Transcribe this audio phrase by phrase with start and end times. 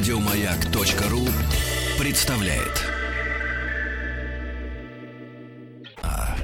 [0.00, 1.26] Радиомаяк.ру
[1.98, 2.86] представляет.
[6.02, 6.36] А.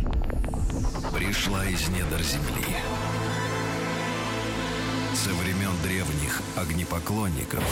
[1.15, 2.77] Пришла из недр земли.
[5.15, 7.65] Со времен древних огнепоклонников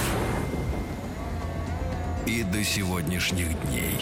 [2.26, 4.00] и до сегодняшних дней.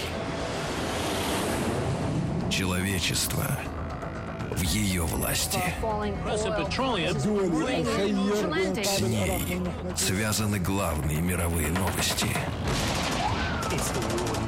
[2.49, 3.59] Человечество
[4.53, 5.61] в ее власти.
[8.85, 9.61] С ней
[9.97, 12.29] связаны главные мировые новости.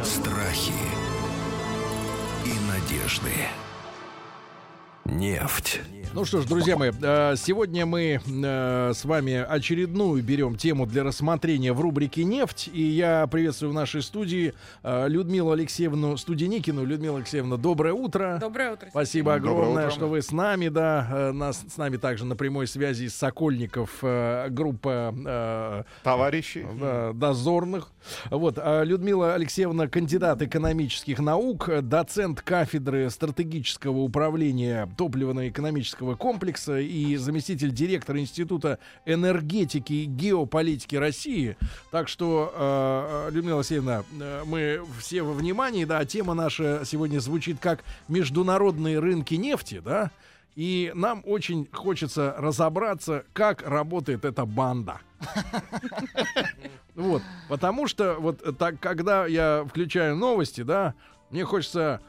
[0.02, 0.72] Страхи
[2.44, 3.32] и надежды.
[5.04, 5.80] Нефть.
[6.14, 11.02] Ну что ж, друзья мои, э, сегодня мы э, с вами очередную берем тему для
[11.02, 12.70] рассмотрения в рубрике «Нефть».
[12.72, 14.54] И я приветствую в нашей студии
[14.84, 16.84] э, Людмилу Алексеевну Студеникину.
[16.84, 18.38] Людмила Алексеевна, доброе утро.
[18.40, 18.90] Доброе утро.
[18.90, 21.32] Спасибо огромное, что вы с нами, да.
[21.34, 25.84] Нас, с нами также на прямой связи из Сокольников группа...
[26.04, 26.64] Товарищи.
[26.78, 27.90] Да, дозорных.
[28.30, 37.72] Вот, а Людмила Алексеевна, кандидат экономических наук, доцент кафедры стратегического управления топливно-экономического комплекса и заместитель
[37.72, 41.56] директора Института энергетики и геополитики России.
[41.90, 47.58] Так что, э, Людмила Алексеевна, э, мы все во внимании, да, тема наша сегодня звучит
[47.60, 50.10] как международные рынки нефти, да,
[50.54, 55.00] и нам очень хочется разобраться, как работает эта банда.
[56.94, 60.94] Вот, потому что вот так, когда я включаю новости, да,
[61.30, 62.00] мне хочется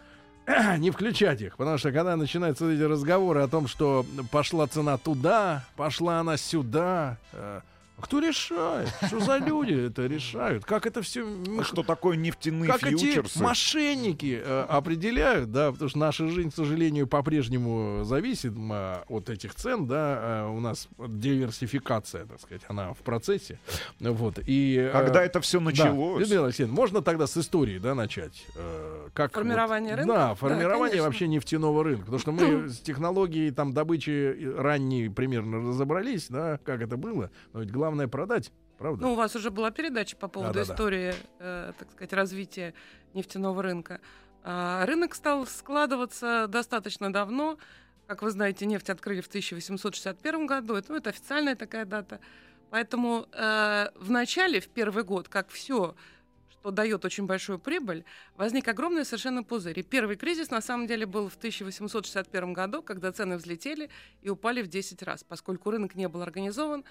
[0.78, 5.66] не включать их, потому что когда начинаются эти разговоры о том, что пошла цена туда,
[5.76, 7.62] пошла она сюда, э,
[8.00, 8.90] кто решает?
[9.08, 10.66] Что за люди это решают?
[10.66, 11.26] Как это все...
[11.60, 13.38] А что такое нефтяные как фьючерсы?
[13.38, 19.30] эти мошенники э, определяют, да, потому что наша жизнь, к сожалению, по-прежнему зависит э, от
[19.30, 23.60] этих цен, да, э, у нас диверсификация, так сказать, она в процессе,
[24.00, 24.76] вот, и...
[24.78, 26.20] э, Когда это все да, началось?
[26.22, 28.46] Людмила Алексеевна, можно тогда с истории, да, начать?
[28.56, 30.14] Э, как Формирование вот- рынка?
[30.14, 31.04] Да, Да, формирование конечно.
[31.04, 36.82] вообще нефтяного рынка, потому что мы с технологией там добычи ранней примерно разобрались, да, как
[36.82, 39.04] это было, но ведь главное продать, правда?
[39.04, 40.74] Ну, у вас уже была передача по поводу Да-да-да.
[40.74, 42.74] истории, э, так сказать, развития
[43.14, 44.00] нефтяного рынка.
[44.44, 47.58] А, рынок стал складываться достаточно давно.
[48.08, 50.76] Как вы знаете, нефть открыли в 1861 году.
[50.76, 52.20] Это, ну, это официальная такая дата.
[52.70, 55.96] Поэтому э, в начале, в первый год, как все,
[56.50, 58.06] что дает очень большую прибыль,
[58.38, 59.80] возник огромный совершенно пузырь.
[59.80, 63.90] И первый кризис, на самом деле, был в 1861 году, когда цены взлетели
[64.22, 66.84] и упали в 10 раз, поскольку рынок не был организован,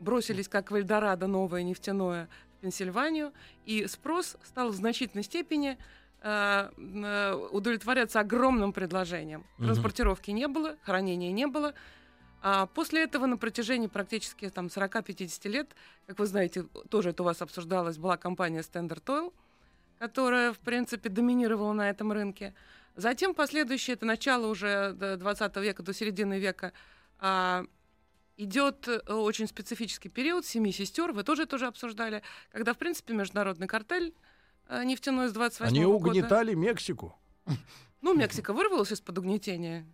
[0.00, 2.28] бросились как в Эльдорадо новое нефтяное
[2.58, 3.32] в Пенсильванию,
[3.64, 5.78] и спрос стал в значительной степени
[6.22, 9.44] э, э, удовлетворяться огромным предложением.
[9.58, 11.74] Транспортировки не было, хранения не было.
[12.42, 15.74] А после этого на протяжении практически там, 40-50 лет,
[16.06, 19.32] как вы знаете, тоже это у вас обсуждалось, была компания Standard Oil,
[19.98, 22.54] которая, в принципе, доминировала на этом рынке.
[22.96, 26.72] Затем последующее, это начало уже до 20 века, до середины века,
[27.18, 27.66] а,
[28.44, 33.66] идет э, очень специфический период семи сестер, вы тоже тоже обсуждали, когда, в принципе, международный
[33.66, 34.14] картель
[34.68, 35.96] э, нефтяной с 28 Они года.
[35.96, 37.14] угнетали Мексику.
[38.00, 39.86] Ну, Мексика вырвалась из-под угнетения.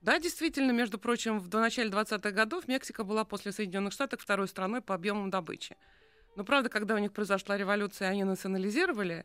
[0.00, 4.80] Да, действительно, между прочим, в начале 20-х годов Мексика была после Соединенных Штатов второй страной
[4.80, 5.76] по объемам добычи.
[6.36, 9.24] Но правда, когда у них произошла революция, они национализировали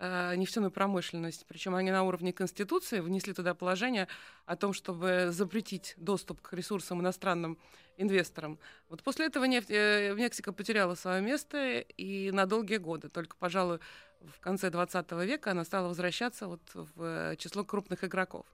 [0.00, 4.06] нефтяную промышленность, причем они на уровне Конституции внесли туда положение
[4.46, 7.58] о том, чтобы запретить доступ к ресурсам иностранным
[7.98, 8.58] инвесторам.
[8.88, 13.08] Вот после этого нефть, э, Мексика потеряла свое место и на долгие годы.
[13.08, 13.80] Только, пожалуй,
[14.20, 18.46] в конце 20 века она стала возвращаться вот в э, число крупных игроков.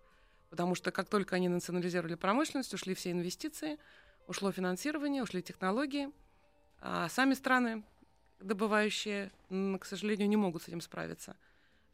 [0.50, 3.78] Потому что как только они национализировали промышленность, ушли все инвестиции,
[4.27, 6.10] ушло финансирование, ушли технологии.
[6.81, 7.83] А сами страны,
[8.44, 11.37] добывающие, к сожалению, не могут с этим справиться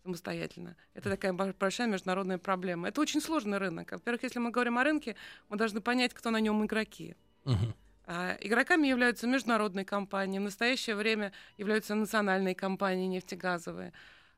[0.03, 0.77] самостоятельно.
[0.95, 2.89] Это такая бо- большая международная проблема.
[2.89, 3.93] Это очень сложный рынок.
[3.93, 5.15] Во-первых, если мы говорим о рынке,
[5.49, 7.17] мы должны понять, кто на нем игроки.
[7.45, 7.75] Мгм.
[8.07, 13.93] А, Игроками являются международные компании, в настоящее время являются национальные компании нефтегазовые.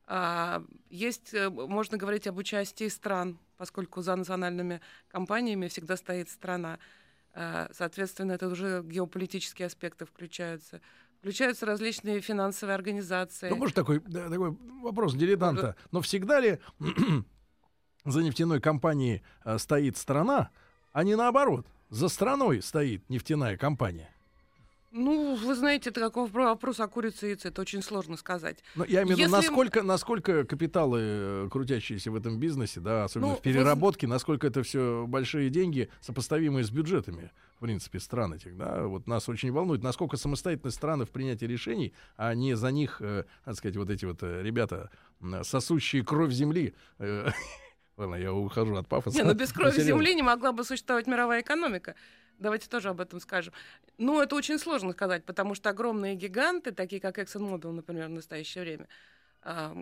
[0.07, 6.79] А, Есть, э, можно говорить об участии стран, поскольку за национальными компаниями всегда стоит страна.
[7.35, 10.81] А, Соответственно, это уже геополитические аспекты включаются.
[11.23, 13.49] Включаются различные финансовые организации.
[13.49, 15.77] Ну, может, такой, да, такой вопрос дилетанта.
[15.93, 16.59] Но всегда ли
[18.05, 20.51] за нефтяной компанией э, стоит страна,
[20.91, 21.69] а не наоборот?
[21.91, 24.13] За страной стоит нефтяная компания.
[24.93, 28.63] Ну, вы знаете, это какой вопрос о курице и яйце, это очень сложно сказать.
[28.75, 33.05] Но я имею в виду, Если- насколько, насколько капиталы, э, крутящиеся в этом бизнесе, да,
[33.05, 38.35] особенно Ну, в переработке, насколько это все большие деньги, сопоставимые с бюджетами, в принципе, стран
[38.35, 42.71] этих, да, вот нас очень волнует, насколько самостоятельны страны в принятии решений, а не за
[42.71, 44.91] них, э, так сказать, вот эти вот э, ребята,
[45.43, 46.75] сосущие кровь земли.
[46.99, 47.29] э,
[47.97, 49.17] Ладно, я ухожу от пафоса.
[49.17, 51.95] Не, ну без крови земли не могла бы существовать мировая экономика.
[52.43, 53.55] Давайте тоже об этом скажем.
[53.99, 58.65] Ну, это очень сложно сказать, потому что огромные гиганты, такие как ExxonMobil, например, в настоящее
[58.65, 58.89] время,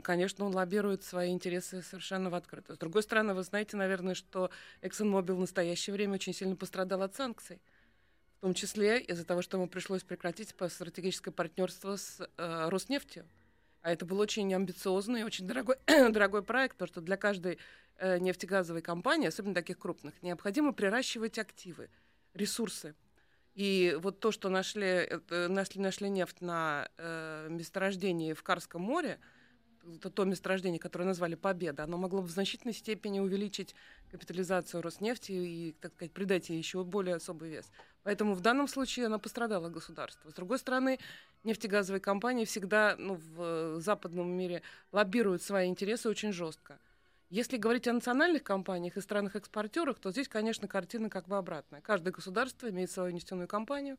[0.03, 2.77] конечно, он лоббирует свои интересы совершенно в открытую.
[2.77, 4.51] С другой стороны, вы знаете, наверное, что
[4.83, 7.61] ExxonMobil в настоящее время очень сильно пострадал от санкций.
[8.39, 13.27] В том числе из-за того, что ему пришлось прекратить по- стратегическое партнерство с э, Роснефтью.
[13.83, 17.59] А это был очень амбициозный, очень дорогой, дорогой проект, потому что для каждой
[17.99, 21.91] э, нефтегазовой компании, особенно таких крупных, необходимо приращивать активы,
[22.35, 22.95] ресурсы.
[23.55, 29.19] И вот то, что нашли, нашли, нашли нефть на э, месторождении в Карском море,
[29.97, 33.75] это то месторождение, которое назвали Победа, оно могло бы в значительной степени увеличить
[34.11, 37.71] капитализацию Роснефти и, так сказать, придать ей еще более особый вес.
[38.03, 40.31] Поэтому в данном случае она пострадала государство.
[40.31, 40.99] С другой стороны,
[41.45, 44.63] нефтегазовые компании всегда ну, в э, западном мире
[44.93, 46.79] лоббируют свои интересы очень жестко.
[47.31, 51.81] Если говорить о национальных компаниях и странах-экспортерах, то здесь, конечно, картина как бы обратная.
[51.81, 53.99] Каждое государство имеет свою нефтяную компанию.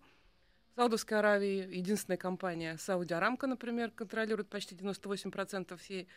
[0.73, 6.09] В Саудовской Аравии единственная компания Сауди Арамка, например, контролирует почти 98% всей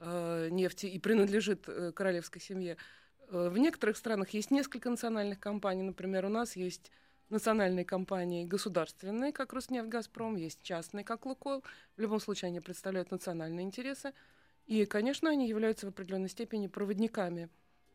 [0.00, 2.78] э, нефти и принадлежит э, королевской семье.
[3.28, 5.82] Э, в некоторых странах есть несколько национальных компаний.
[5.82, 6.90] Например, у нас есть
[7.28, 11.62] национальные компании государственные, как Роснефть, Газпром, есть частные, как Лукойл.
[11.98, 14.14] В любом случае они представляют национальные интересы.
[14.66, 17.48] И, конечно, они являются в определенной степени проводниками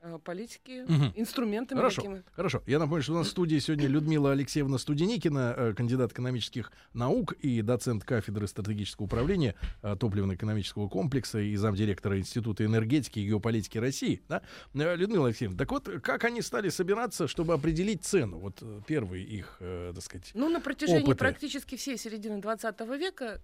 [0.04, 1.12] э, политики, Мгм.
[1.16, 2.02] инструментами Хорошо.
[2.02, 2.24] такими.
[2.32, 2.64] Хорошо.
[2.66, 7.34] Я напомню, что у нас в студии сегодня Людмила Алексеевна Студеникина, э, кандидат экономических наук
[7.34, 9.54] и доцент кафедры стратегического управления
[9.84, 14.24] э, топливно-экономического комплекса и замдиректора Института энергетики и геополитики России.
[14.28, 14.42] Да?
[14.74, 18.40] Людмила Алексеевна, так вот, как они стали собираться, чтобы определить цену?
[18.40, 21.18] Вот первый их, так сказать, Ну, на протяжении опыты.
[21.20, 23.40] практически всей середины 20 века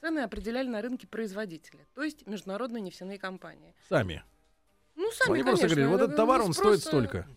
[0.00, 3.74] цены определяли на рынке производители, то есть международные нефтяные компании.
[3.88, 4.22] сами.
[4.98, 7.28] Ну, сами, Они просто конечно, говорили, вот э, этот товар, он стоит э, столько.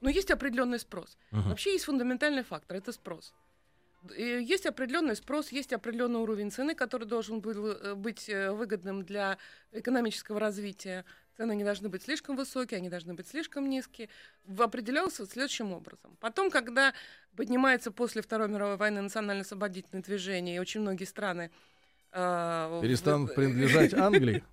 [0.00, 1.18] Но есть определенный спрос.
[1.32, 1.48] Мгм.
[1.50, 3.34] Вообще есть фундаментальный фактор, это спрос.
[4.16, 9.38] Есть определенный спрос, есть определенный уровень цены, который должен был э, быть выгодным для
[9.72, 11.04] экономического развития.
[11.36, 14.08] Цены не должны быть слишком высокие, они должны быть слишком низкие.
[14.56, 16.16] Определялся следующим образом.
[16.20, 16.94] Потом, когда
[17.36, 21.50] поднимается после Второй мировой войны национально-освободительное движение, и очень многие страны
[22.12, 24.44] Перестанут принадлежать Англии.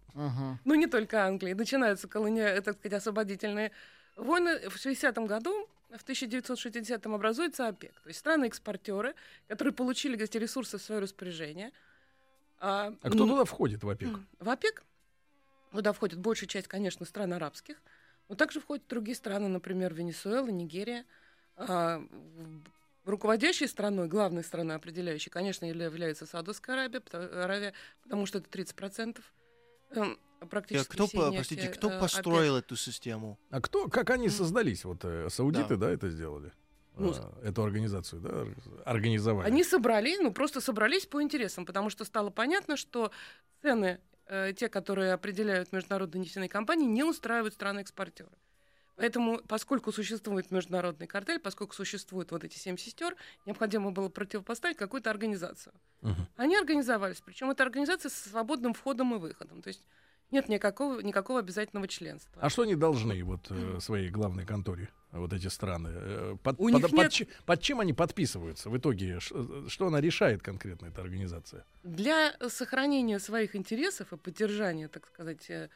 [0.66, 2.42] Ну, не только Англии, начинаются колони...
[2.42, 3.72] э, так сказать, освободительные
[4.16, 4.68] войны.
[4.68, 9.14] В 60-м году, в 1960-м образуется ОПЕК, то есть страны-экспортеры,
[9.48, 11.72] которые получили эти ресурсы в свое распоряжение.
[12.60, 14.20] А, А кто ну, туда входит в ОПЕК?
[14.40, 14.84] В ОПЕК
[15.72, 17.78] туда входит большая часть, конечно, стран арабских,
[18.28, 21.06] но также входят другие страны, например, Венесуэла, Нигерия.
[23.08, 27.02] А, Руководящей страной, главной страной определяющей, конечно, явля- является Саудовская Аравия,
[27.44, 27.74] Аравия,
[28.04, 29.22] потому что это 30%
[29.92, 33.40] эм, Э, практически Кто, нефти, простите, кто э, построил эту систему?
[33.50, 34.86] А кто, как они создались?
[34.86, 35.88] Вот э, саудиты, Да.
[35.88, 36.52] да, это сделали?
[36.96, 38.46] Ну, А, эту организацию, да,
[38.86, 39.48] организовали.
[39.48, 43.12] Они собрались, ну просто собрались по интересам, потому что стало понятно, что
[43.62, 48.32] цены, э, те, которые определяют международные нефтяные компании, не устраивают страны-экспортеры.
[48.98, 53.16] Поэтому, поскольку существует международный картель, поскольку существуют вот эти семь сестер,
[53.46, 55.74] необходимо было противопоставить какую-то организацию.
[56.02, 56.28] Мгм.
[56.36, 59.62] Они организовались, причем это организация со свободным входом и выходом.
[59.62, 59.84] То есть
[60.32, 62.42] нет никакого, никакого обязательного членства.
[62.42, 65.90] А что они должны вот э, своей главной конторе, вот эти страны?
[65.94, 69.20] Э, Под, У под- них под нет- ч- под чем они подписываются в итоге?
[69.20, 69.36] Ш-
[69.70, 71.64] Что она решает конкретно, эта организация?
[71.84, 75.70] Для сохранения своих интересов и поддержания, так сказать, э,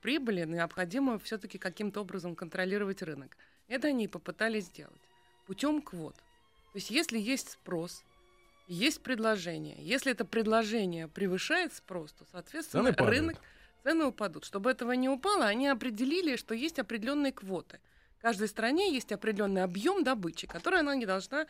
[0.00, 3.36] прибыли необходимо все-таки каким-то образом контролировать рынок.
[3.68, 5.00] Это они и попытались сделать
[5.46, 6.14] путем квот.
[6.14, 8.04] То есть если есть спрос,
[8.68, 13.36] есть предложение, если это предложение превышает спрос, то, соответственно, Цены рынок,
[13.82, 14.44] цены упадут.
[14.44, 17.78] Чтобы этого не упало, они определили, что есть определенные квоты.
[18.18, 21.46] В каждой стране есть определенный объем добычи, который она не должна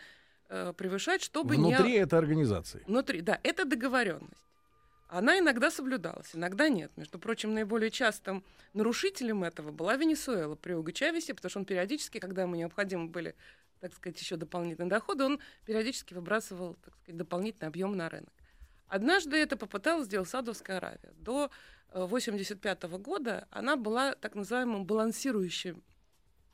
[0.48, 1.74] э, превышать, чтобы не...
[1.74, 2.82] Внутри этой организации.
[2.86, 4.44] Внутри, да, это договоренность.
[5.08, 6.90] Она иногда соблюдалась, иногда нет.
[6.96, 12.18] Между прочим, наиболее частым нарушителем этого была Венесуэла при Уго Чавесе, потому что он периодически,
[12.18, 13.36] когда ему необходимы были,
[13.80, 18.32] так сказать, еще дополнительные доходы, он периодически выбрасывал, так сказать, дополнительный объем на рынок.
[18.88, 21.12] Однажды это попыталась сделать Саудовская Аравия.
[21.18, 21.50] До
[21.90, 25.82] 1985 года она была так называемым балансирующим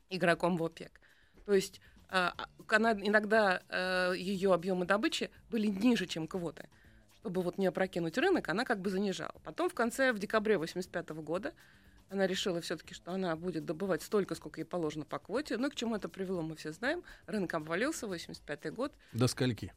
[0.09, 0.99] игроком в ОПЕК.
[1.45, 6.69] То есть а, а, она, иногда э, ее объемы добычи были ниже, чем квоты.
[7.23, 9.35] Чтобы вот не опрокинуть рынок, она как бы занижала.
[9.45, 11.53] Потом в конце, в декабре 85 года,
[12.09, 15.55] она решила все-таки, что она будет добывать столько, сколько ей положено по квоте.
[15.55, 17.01] Ну, к чему это привело, мы все знаем.
[17.25, 18.91] Рынок обвалился, 85 год.
[19.13, 19.71] До скольки?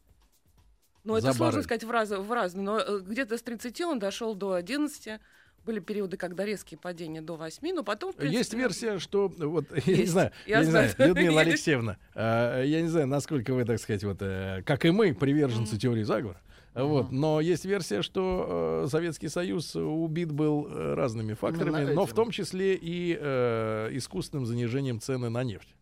[1.05, 1.63] Ну, это За сложно баррель.
[1.63, 5.21] сказать в, раз, в разные, но э, где-то с 30 он дошел до 11.
[5.67, 8.37] Были периоды, когда резкие падения до 8, но потом, принципе...
[8.37, 10.13] Есть версия, что вот я не Есть.
[10.13, 10.91] знаю, Я я не знаю.
[10.97, 11.47] Людмила Есть.
[11.47, 15.77] Алексеевна, а, я не знаю, насколько вы, так сказать, вот э, как и мы, приверженцы
[15.77, 16.39] теории заговора.
[16.73, 22.13] Вот, но есть версия, что э, Советский Союз убит был э, разными факторами, но в
[22.13, 25.75] том числе и э, искусственным занижением цены на нефть.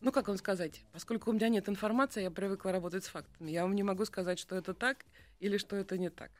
[0.00, 0.84] Ну, как вам сказать?
[0.92, 3.50] Поскольку у меня нет информации, я привыкла работать с фактами.
[3.50, 5.04] Я вам не могу сказать, что это так
[5.40, 6.30] или что это не так.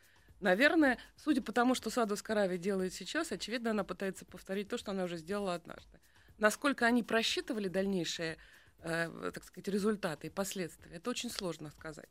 [0.40, 4.92] Наверное, судя по тому, что Саудовская Аравия делает сейчас, очевидно, она пытается повторить то, что
[4.92, 5.98] она уже сделала однажды.
[6.38, 8.36] Насколько они просчитывали дальнейшие,
[8.82, 12.08] э, так сказать, результаты и последствия, это очень сложно сказать.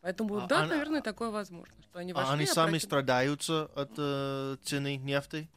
[0.00, 2.78] Поэтому, А да, она- наверное, такое возможно, что они вошли, А они сами опрокинули.
[2.78, 5.48] страдаются от э, цены нефти?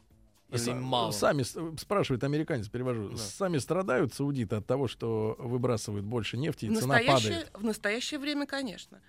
[0.50, 1.12] Или мало?
[1.12, 1.44] Сами
[1.78, 3.10] спрашивает американец, перевожу.
[3.10, 3.16] Да.
[3.16, 7.50] Сами страдают саудиты от того, что выбрасывают больше нефти и В цена падает.
[7.54, 9.00] в настоящее время, конечно.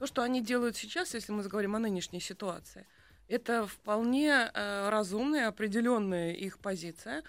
[0.00, 2.86] То, что они делают сейчас, если мы заговорим о нынешней ситуации,
[3.28, 7.22] это вполне э, разумная, определенная их позиция,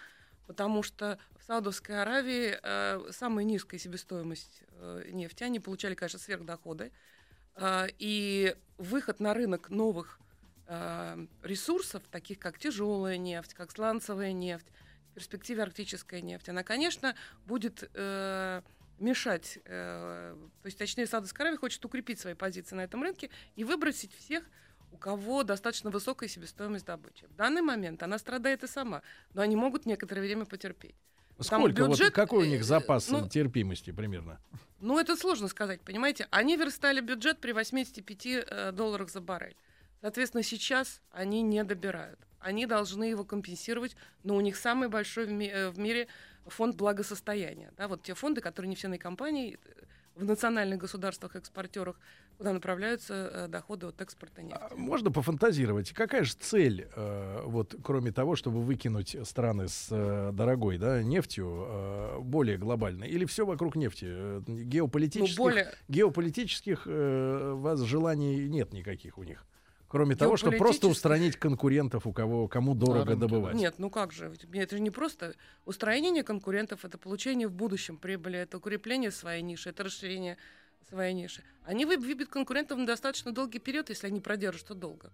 [0.48, 6.94] потому что в Саудовской Аравии э, самая низкая себестоимость э, нефти, они получали, конечно, сверхдоходы,
[7.58, 10.18] э, и выход на рынок новых
[10.68, 14.68] э, ресурсов, таких как тяжелая нефть, как сланцевая нефть,
[15.10, 18.62] в перспективе арктическая нефть, она, конечно, будет э,
[19.02, 23.64] мешать, э, то есть, точнее, Саудовская Аравия хочет укрепить свои позиции на этом рынке и
[23.64, 24.44] выбросить всех,
[24.92, 27.26] у кого достаточно высокая себестоимость добычи.
[27.28, 29.02] В данный момент она страдает и сама,
[29.34, 30.96] но они могут некоторое время потерпеть.
[31.50, 31.82] Там Сколько?
[31.88, 34.40] Вот бюджет, какой у э, них запас ну, терпимости примерно?
[34.80, 36.28] Ну, это сложно сказать, понимаете?
[36.30, 39.56] Они верстали бюджет при 85 э, долларах за баррель.
[40.02, 42.20] Соответственно, сейчас они не добирают.
[42.40, 46.08] Они должны его компенсировать, но у них самый большой в, ми- э, в мире
[46.48, 47.72] фонд благосостояния.
[47.78, 49.70] Да, вот те фонды, которые нефтяные компании э,
[50.16, 52.00] в национальных государствах-экспортерах,
[52.38, 54.58] куда направляются э, доходы от экспорта нефти.
[54.60, 60.32] А Можно пофантазировать, какая же цель, э, вот кроме того, чтобы выкинуть страны с э,
[60.34, 63.04] дорогой да, нефтью, э, более глобально?
[63.04, 64.06] Или все вокруг нефти?
[64.08, 69.46] Э, Ну, Геополитических, более, геополитических э, вас желаний нет никаких у них.
[69.92, 73.28] Кроме того, чтобы просто устранить конкурентов, у кого кому дорого рынке, да.
[73.28, 73.56] добывать.
[73.56, 74.32] Нет, ну как же?
[74.54, 79.70] Это же не просто устранение конкурентов, это получение в будущем прибыли, это укрепление своей ниши,
[79.70, 80.38] это расширение
[80.88, 81.44] своей ниши.
[81.66, 85.12] Они вы- выбьют конкурентов на достаточно долгий период, если они продержатся долго.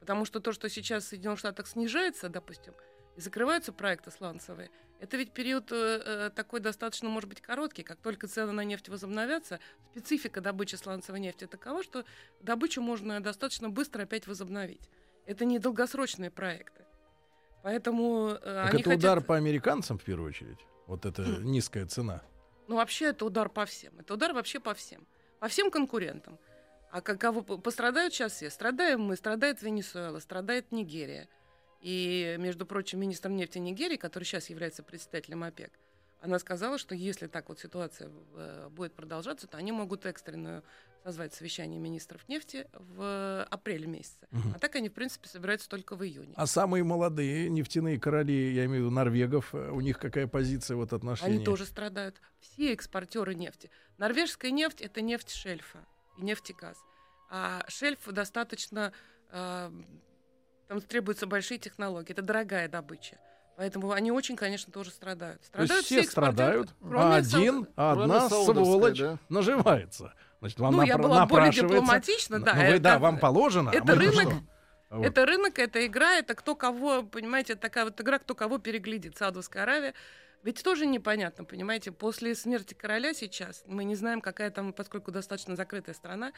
[0.00, 2.72] Потому что то, что сейчас в Соединенных Штатах снижается, допустим,
[3.16, 7.82] и закрываются проекты сланцевые, это ведь период э, э, такой достаточно, может быть, короткий.
[7.82, 12.04] Как только цены на нефть возобновятся, специфика добычи сланцевой нефти такова, что
[12.40, 14.88] добычу можно достаточно быстро опять возобновить.
[15.26, 16.84] Это не долгосрочные проекты.
[17.62, 19.04] Поэтому э, Так они это хотят...
[19.04, 20.58] удар по американцам в первую очередь.
[20.86, 22.22] Вот эта низкая цена.
[22.68, 23.92] Ну, вообще, это удар по всем.
[23.98, 25.06] Это удар вообще по всем.
[25.38, 26.38] По всем конкурентам.
[26.90, 28.50] А как, кого п- пострадают сейчас все?
[28.50, 31.28] Страдаем мы, страдает Венесуэла, страдает Нигерия.
[31.84, 35.70] И, между прочим, министр нефти Нигерии, который сейчас является председателем ОПЕК,
[36.22, 40.62] она сказала, что если так вот ситуация э, будет продолжаться, то они могут экстренную
[41.02, 44.26] созвать совещание министров нефти в апреле месяце.
[44.30, 44.54] Мгм.
[44.56, 46.32] А так они, в принципе, собираются только в июне.
[46.36, 50.78] А самые молодые нефтяные короли, я имею в виду норвегов, э, у них какая позиция
[50.78, 51.34] вот отношения?
[51.34, 52.18] Они тоже страдают.
[52.40, 53.70] Все экспортеры нефти.
[53.98, 55.84] Норвежская нефть это нефть шельфа
[56.16, 56.78] и нефтегаз.
[57.28, 58.94] А шельф достаточно
[59.30, 59.70] э,
[60.68, 62.12] там требуются большие технологии.
[62.12, 63.16] Это дорогая добыча.
[63.56, 65.40] Поэтому они очень, конечно, тоже страдают.
[65.42, 69.18] То Страдают есть все экспортеры, страдают, а один, а одна сволочь да.
[69.28, 70.12] наживается.
[70.40, 72.54] Значит, вам Ну, я была более дипломатична, да.
[72.54, 73.70] Ну, вы, это- да, вам положено.
[73.70, 74.34] а это мы-то рынок.
[74.90, 75.06] Вот.
[75.06, 79.16] Это рынок, это игра, это кто кого, понимаете, такая вот игра, кто кого переглядит.
[79.16, 79.94] Саудовская Аравия.
[80.42, 85.56] Ведь тоже непонятно, понимаете, после смерти короля сейчас мы не знаем, какая там, поскольку достаточно
[85.56, 86.32] закрытая страна,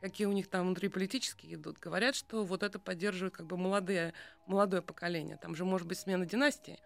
[0.00, 1.78] какие у них там внутриполитические идут.
[1.78, 4.14] Говорят, что вот это поддерживает как бы молодые,
[4.46, 5.36] молодое поколение.
[5.36, 6.78] Там же может быть смена династии,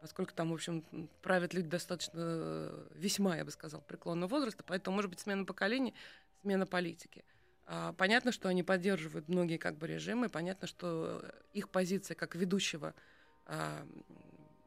[0.00, 0.84] поскольку там, в общем,
[1.22, 5.94] правят люди достаточно э, весьма, я бы сказал, преклонного возраста, поэтому может быть смена поколений,
[6.40, 7.24] смена политики.
[7.66, 12.94] А, Понятно, что они поддерживают многие как бы режимы, понятно, что их позиция как ведущего
[13.46, 13.86] а,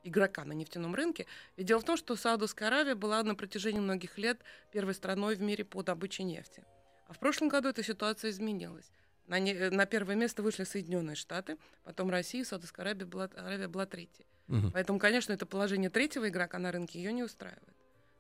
[0.04, 1.26] игрока на нефтяном рынке.
[1.58, 4.40] Ведь дело в том, что Саудовская Аравия была на протяжении многих лет
[4.72, 6.64] первой страной в мире по добыче нефти.
[7.08, 8.92] А в прошлом году эта ситуация изменилась.
[9.28, 13.68] На, не- э, на первое место вышли Соединенные Штаты, потом Россия, Саудовская Аравия была, Аравия
[13.68, 14.26] была третьей.
[14.48, 14.72] Мгм.
[14.72, 17.76] Поэтому, конечно, это положение третьего игрока на рынке ее не устраивает.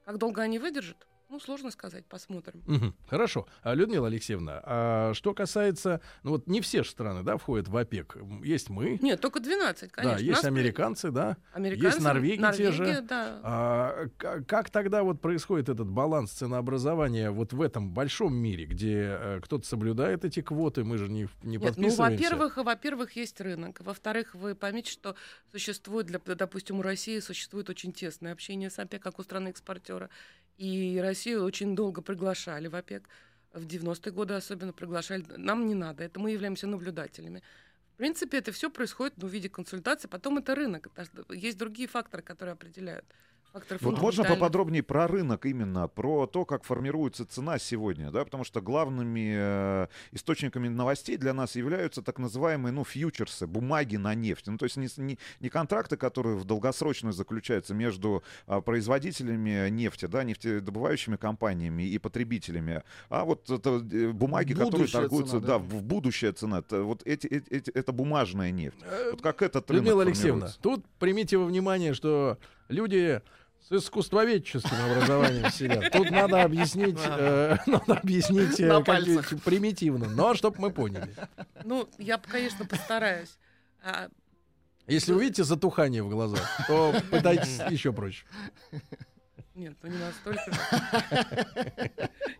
[0.05, 0.97] Как долго они выдержат?
[1.29, 2.61] Ну, сложно сказать, посмотрим.
[2.67, 2.95] Мгм.
[3.07, 3.47] Хорошо.
[3.63, 6.01] А, Людмила Алексеевна, а что касается...
[6.23, 8.17] Ну вот не все ж страны, да, входят в ОПЕК.
[8.43, 10.17] Есть мы, Нет, только 12, конечно.
[10.17, 11.37] да, есть Нас американцы, да.
[11.53, 12.83] Американцы, есть Норвегия те же.
[12.83, 13.39] Норвегия, да.
[13.43, 14.07] А,
[14.47, 19.65] как тогда вот происходит этот баланс ценообразования вот в этом большом мире, где э, кто-то
[19.65, 22.01] соблюдает эти квоты, мы же не, не Нет, ну, подписываемся?
[22.01, 23.81] во-первых, во-первых, есть рынок.
[23.81, 25.15] Во-вторых, вы поймите, что
[25.51, 30.09] существует, для, допустим, у России существует очень тесное общение с ОПЕК, как у страны-экспортера.
[30.57, 33.07] И Россию очень долго приглашали в ОПЕК.
[33.53, 35.23] В 90-е годы особенно приглашали.
[35.37, 37.41] Нам не надо, это мы являемся наблюдателями.
[37.93, 40.09] В принципе, это все происходит ну, в виде консультации.
[40.09, 40.89] Потом это рынок.
[41.29, 43.05] Есть другие факторы, которые определяют.
[43.81, 48.61] Вот можно поподробнее про рынок именно, про то, как формируется цена сегодня, да, потому что
[48.61, 54.47] главными э, источниками новостей для нас являются так называемые, ну, фьючерсы, бумаги на нефть.
[54.47, 60.05] Ну, то есть не, не, не контракты, которые в долгосрочную заключаются между а, производителями нефти,
[60.05, 65.53] да, нефтедобывающими компаниями и потребителями, а вот это э, бумаги, которые Будущая торгуются, цена, да,
[65.53, 65.57] да.
[65.59, 66.59] в будущая цена.
[66.59, 68.77] Это, вот эти, эти, эти- это бумажная нефть.
[68.83, 72.37] Э, Вот как этот рынок Людмила Алексеевна, тут примите во внимание, что
[72.69, 73.21] люди
[73.67, 75.91] с искусствоведческим образованием сидят.
[75.91, 81.13] Тут надо объяснить, э, надо объяснить э, как примитивно, но чтобы мы поняли.
[81.63, 83.37] Ну, я, конечно, постараюсь.
[83.83, 84.09] А,
[84.85, 88.25] Если увидите затухание в глазах, то пытайтесь еще проще.
[89.55, 90.43] Нет, ну не настолько.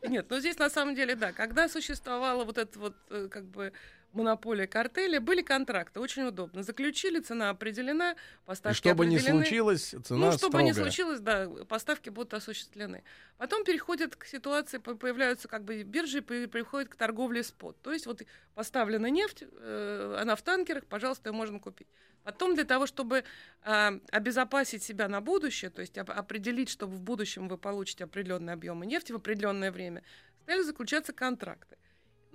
[0.08, 3.72] Нет, ну здесь на самом деле, да, когда существовала вот эта вот э, как бы
[4.16, 6.64] монополия картеля, были контракты, очень удобно.
[6.64, 11.20] Заключили, цена определена, И поставки что бы ни случилось, цена ну, что бы ни случилось,
[11.20, 13.04] да, поставки будут осуществлены.
[13.38, 17.82] Потом переходит к ситуации, по- появляются как бы биржи, при- приходит к торговле спот.
[17.82, 18.22] То есть вот
[18.54, 21.88] поставлена нефть, э, она в танкерах, пожалуйста, ее можно купить.
[22.24, 23.24] Потом для того, чтобы
[23.62, 28.54] а, обезопасить себя на будущее, то есть оп- определить, чтобы в будущем вы получите определенные
[28.54, 30.02] объемы нефти в определенное время,
[30.42, 31.78] стали заключаться контракты.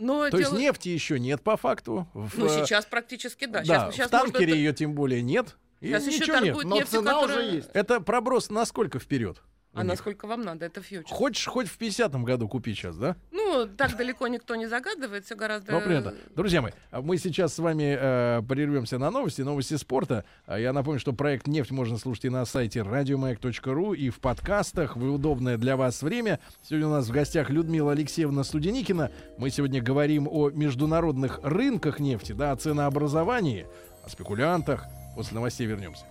[0.01, 2.09] Но То есть дело- нефти еще нет по факту.
[2.15, 3.59] В, ну, э, сейчас практически да.
[3.61, 5.57] да, Сейчас, в сейчас можно танкере это- ее тем более нет.
[5.81, 6.45] И Сейчас еще ничего нет.
[6.45, 7.69] торгуют Но нефтью, цена которая- уже есть.
[7.75, 9.43] Это проброс насколько вперед?
[9.73, 9.91] А них?
[9.91, 10.67] насколько вам надо?
[10.67, 11.15] Это фьючер.
[11.15, 13.17] Хочешь хоть в 50-м году купить сейчас, да?
[13.31, 15.73] Ну, так далеко никто не загадывает, все гораздо...
[15.73, 16.15] Ну, принято.
[16.35, 20.25] Друзья мои, а мы сейчас с вами э, прервемся на новости, новости спорта.
[20.47, 24.97] А Я напомню, что проект «Нефть» можно слушать и на сайте радиомаяк.ру, и в подкастах
[24.97, 26.41] в удобное для вас время.
[26.63, 29.13] Сегодня у нас в гостях Людмила Алексеевна Студеникина.
[29.39, 33.67] Мы сегодня говорим о международных рынках нефти, да, о ценообразовании,
[34.05, 34.85] о спекулянтах.
[35.15, 36.05] После новостей вернемся.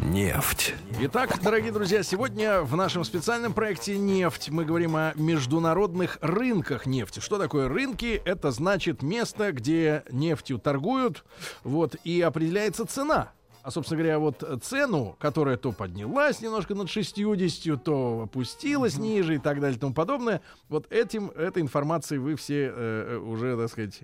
[0.00, 0.74] Нефть.
[1.00, 7.20] Итак, дорогие друзья, сегодня в нашем специальном проекте «Нефть» мы говорим о международных рынках нефти.
[7.20, 8.20] Что такое рынки?
[8.24, 11.24] Это значит место, где нефтью торгуют,
[11.62, 13.32] вот, и определяется цена.
[13.62, 19.38] А, собственно говоря, вот цену, которая то поднялась немножко над 60, то опустилась ниже и
[19.38, 23.70] так далее и тому подобное, вот этим, этой информацией вы все э, э, уже, так
[23.70, 24.00] сказать,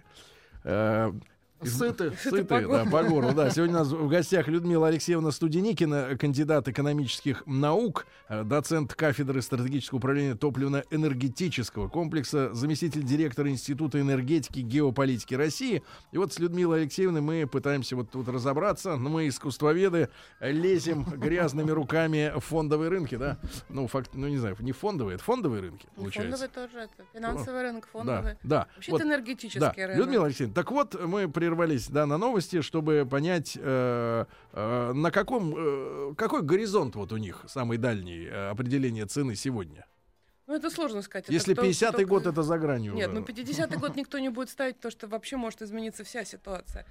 [0.65, 1.13] э,
[1.65, 2.13] Сыты.
[2.23, 3.49] Сыты, да, по горлу, да.
[3.49, 9.99] Сегодня у нас в гостях Людмила Алексеевна Студеникина, кандидат экономических наук, э, доцент кафедры стратегического
[9.99, 15.83] управления топливно-энергетического комплекса, заместитель директора Института энергетики и геополитики России.
[16.13, 18.97] И вот с Людмилой Алексеевной мы пытаемся вот тут разобраться.
[18.97, 23.39] Но мы, искусствоведы, лезем грязными руками в фондовые рынки, да?
[23.71, 26.37] Ну, факт, ну, не знаю, не фондовые, это фондовые рынки, Ну, получается.
[26.37, 28.37] Фондовый тоже, это финансовый рынок, Да, фондовый.
[28.43, 28.67] да.
[28.75, 29.01] Вообще Вот.
[29.01, 29.97] это энергетический Да, рынок.
[29.97, 35.55] Людмила Алексеевна, так вот, мы прервались да, на новости, чтобы понять, э, э, на каком,
[35.57, 39.87] э, какой горизонт вот у них самый дальний э, определение цены сегодня.
[40.47, 41.27] Ну, это сложно сказать.
[41.29, 42.95] Если кто- 50-й кто- год это за гранью.
[42.95, 43.21] Нет, уже.
[43.21, 46.87] ну 50-й год никто не будет ставить, то, что вообще может измениться вся ситуация.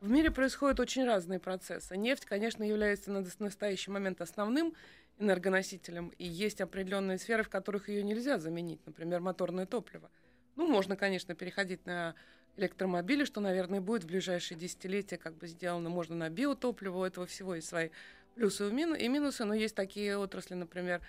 [0.00, 1.96] В мире происходят очень разные процессы.
[1.96, 4.74] Нефть, конечно, является на настоящий момент основным
[5.18, 10.10] энергоносителем, и есть определенные сферы, в которых ее нельзя заменить, например, моторное топливо.
[10.56, 12.14] Ну, можно, конечно, переходить на
[12.56, 15.88] электромобили, что, наверное, будет в ближайшие десятилетия как бы сделано.
[15.90, 17.90] Можно на биотопливо, у этого всего есть свои
[18.34, 21.00] плюсы и мину- и минусы, но есть такие отрасли, например,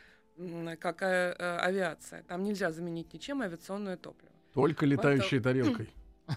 [0.80, 2.24] как э, э, авиация.
[2.24, 4.32] Там нельзя заменить ничем авиационное топливо.
[4.54, 5.90] Только летающей тарелкой.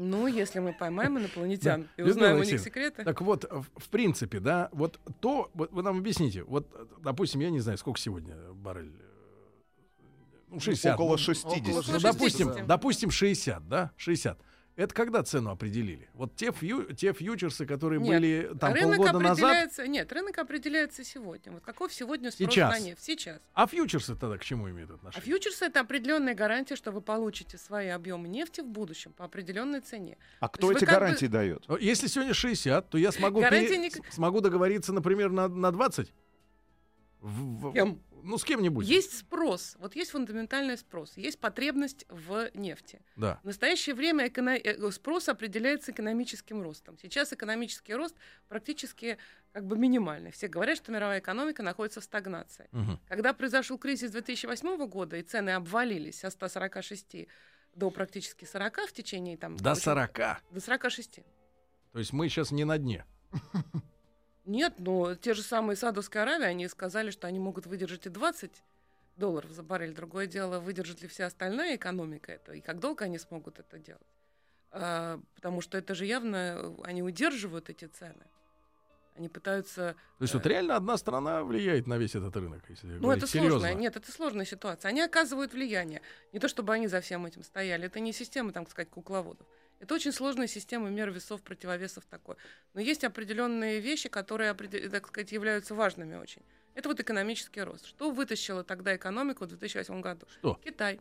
[0.00, 3.02] Ну, если мы поймаем инопланетян и Людмила узнаем у них секреты.
[3.02, 6.68] Так вот, в, в принципе, да, вот то, вот вы нам объясните, вот,
[7.02, 8.92] допустим, я не знаю, сколько сегодня баррель.
[8.96, 10.04] э,
[10.50, 10.94] Ну, 60.
[10.94, 11.46] Около ну, 60.
[11.46, 12.66] около Ну, Около допустим, 60.
[12.68, 14.38] допустим, 60, да, 60.
[14.78, 16.08] Это когда цену определили?
[16.14, 20.38] Вот те, фью, те фьючерсы, которые Нет, были там рынок полгода назад, определяется, нет, рынок
[20.38, 21.50] определяется сегодня.
[21.50, 22.78] Вот каков сегодня спрос Сейчас.
[22.78, 23.02] на нефть?
[23.02, 23.40] Сейчас.
[23.54, 25.24] а фьючерсы тогда к чему имеют А отношение?
[25.26, 30.16] фьючерсы это определенная гарантия, что вы получите свои объемы нефти в будущем по определенной цене.
[30.38, 31.64] А кто эти как бы- гарантии дает?
[31.80, 36.12] Если сегодня 60, то я смогу, пере- не- смогу договориться, например, на, на 20?
[37.20, 38.00] В- в- Кем?
[38.22, 38.86] Ну, с кем-нибудь.
[38.86, 43.00] Есть спрос, вот есть фундаментальный спрос, есть потребность в нефти.
[43.16, 43.38] Да.
[43.42, 46.98] В настоящее время эконо- э, спрос определяется экономическим ростом.
[46.98, 48.16] Сейчас экономический рост
[48.48, 49.18] практически
[49.52, 50.30] как бы минимальный.
[50.30, 52.68] Все говорят, что мировая экономика находится в стагнации.
[52.72, 53.00] Мгм.
[53.08, 57.28] Когда произошел кризис 2008 года и цены обвалились со 146
[57.74, 59.56] до практически 40 в течение там...
[59.56, 60.42] До очень- 40.
[60.50, 61.20] До 46.
[61.92, 63.04] То есть мы сейчас не на дне.
[64.48, 68.50] Нет, но те же самые Саудовская Аравия, они сказали, что они могут выдержать и 20
[69.18, 69.92] долларов за баррель.
[69.92, 74.00] Другое дело, выдержит ли вся остальная экономика это, и как долго они смогут это делать.
[74.70, 78.24] А, потому что это же явно, э, они удерживают эти цены.
[79.16, 79.96] Они пытаются...
[80.18, 83.32] То есть вот реально одна страна влияет на весь этот рынок, если Ну, говорить это
[83.32, 83.58] серьезно.
[83.58, 84.88] сложная, нет, это сложная ситуация.
[84.88, 86.00] Они оказывают влияние.
[86.32, 87.86] Не то, чтобы они за всем этим стояли.
[87.86, 89.46] Это не система, там, так сказать, кукловодов.
[89.80, 92.36] Это очень сложная система мер весов, противовесов такой.
[92.74, 96.42] Но есть определенные вещи, которые, определ- так сказать, являются важными очень.
[96.74, 97.86] Это вот экономический рост.
[97.86, 100.26] Что вытащило тогда экономику в 2008 году?
[100.38, 100.58] Что?
[100.64, 101.00] Китай.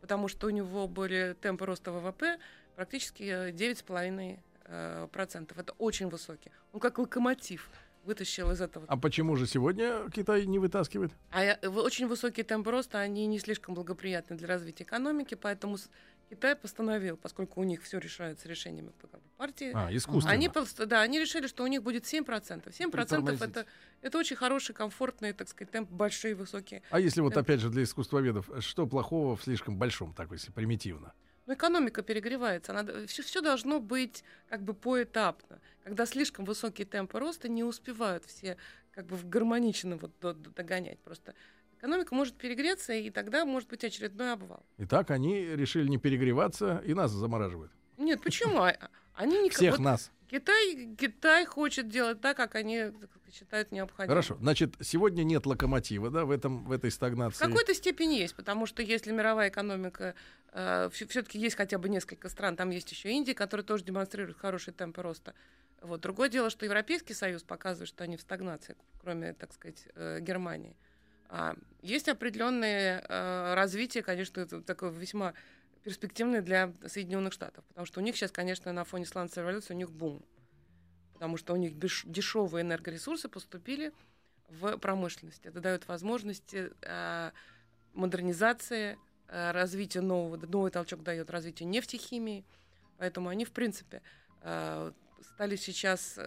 [0.00, 2.38] Потому что у него были темпы роста ВВП
[2.76, 4.38] практически э, 9,5%.
[4.66, 5.58] э, процентов.
[5.58, 6.50] Это очень высокий.
[6.72, 7.68] Он как локомотив
[8.04, 11.10] вытащил из этого А почему же сегодня Китай не вытаскивает?
[11.30, 15.78] а очень высокие темпы роста, они не слишком благоприятны для развития экономики, поэтому
[16.30, 18.92] Китай постановил, поскольку у них все решается решениями
[19.36, 20.32] партии, А, искусственно.
[20.32, 20.50] они,
[20.86, 22.72] да, они решили, что у них будет 7%.
[22.72, 23.66] 7% это,
[24.00, 26.82] это очень хороший, комфортный, так сказать, темп, большие, высокие.
[26.90, 30.50] А если вот Это- опять же для искусствоведов, что плохого в слишком большом, так если
[30.52, 31.12] примитивно?
[31.46, 35.60] Но экономика перегревается, все, все должно быть как бы поэтапно.
[35.82, 38.56] Когда слишком высокие темпы роста, не успевают все
[38.92, 40.98] как бы в гармонично вот до- до- догонять.
[41.00, 41.34] Просто
[41.84, 44.64] экономика может перегреться, и тогда может быть очередной обвал.
[44.78, 47.70] Итак, они решили не перегреваться и нас замораживают.
[47.98, 48.62] Нет, почему?
[48.62, 48.76] А-
[49.14, 50.10] Они не Всех вот нас.
[50.28, 52.86] Китай, Китай хочет делать так, как они
[53.30, 54.08] считают необходимым.
[54.08, 54.36] Хорошо.
[54.40, 57.38] Значит, сегодня нет локомотива, да, в этом в этой В стагнации.
[57.38, 60.14] какой-то степени есть, потому что если мировая экономика,
[60.90, 65.02] все-таки есть хотя бы несколько стран, там есть еще Индия, которая тоже демонстрирует хорошие темпы
[65.02, 65.34] роста.
[65.82, 66.00] Вот.
[66.00, 70.74] Другое дело, что Европейский Союз показывает, что они в стагнации, кроме, так сказать, э, Германии.
[71.28, 75.34] А есть определенное э, развитие, конечно, такое весьма
[75.82, 79.76] перспективное для Соединенных Штатов, потому что у них сейчас, конечно, на фоне сланцевой революции у
[79.76, 80.24] них бум,
[81.12, 83.92] потому что у них дешевые энергоресурсы поступили
[84.48, 85.44] в промышленность.
[85.44, 87.30] Это дает возможности э,
[87.92, 92.44] модернизации, э, развития нового, новый толчок дает развитию нефтехимии,
[92.98, 94.02] поэтому они, в принципе,
[94.40, 96.18] стали сейчас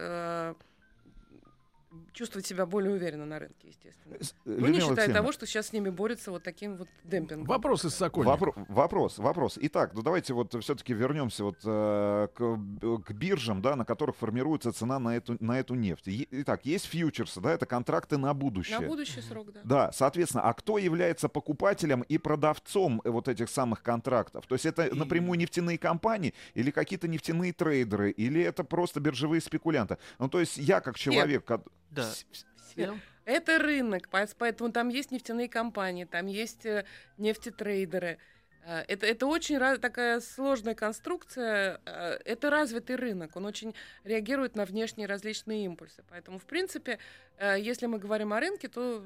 [2.12, 4.16] чувствовать себя более уверенно на рынке, естественно.
[4.20, 6.88] С- Ну, не Людмила считая Алексеевна, того, что сейчас с ними борется вот таким вот
[7.04, 7.46] демпингом.
[7.46, 8.36] Вопрос из Сокольника.
[8.36, 9.58] Вопро- вопрос, вопрос.
[9.60, 12.58] Итак, ну давайте вот все-таки вернемся вот э, к,
[13.04, 16.08] к биржам, да, на которых формируется цена на эту, на эту нефть.
[16.30, 18.80] Итак, есть фьючерсы, да, это контракты на будущее.
[18.80, 19.60] На будущий срок, да.
[19.64, 24.46] Да, соответственно, а кто является покупателем и продавцом э, вот этих самых контрактов?
[24.46, 29.98] То есть это напрямую нефтяные компании или какие-то нефтяные трейдеры, или это просто биржевые спекулянты?
[30.18, 31.44] Ну, то есть я как человек...
[31.44, 32.02] ко- Да.
[32.04, 32.26] с-
[32.70, 32.98] Все.
[33.24, 36.84] Это рынок, поэтому там есть нефтяные компании, там есть э,
[37.18, 38.18] нефтетрейдеры.
[38.64, 41.80] Э, Это, это очень такая сложная конструкция.
[41.84, 43.74] э, Это развитый рынок, он очень
[44.04, 46.02] реагирует на внешние различные импульсы.
[46.10, 46.98] Поэтому, в принципе,
[47.38, 49.04] э, если мы говорим о рынке, то,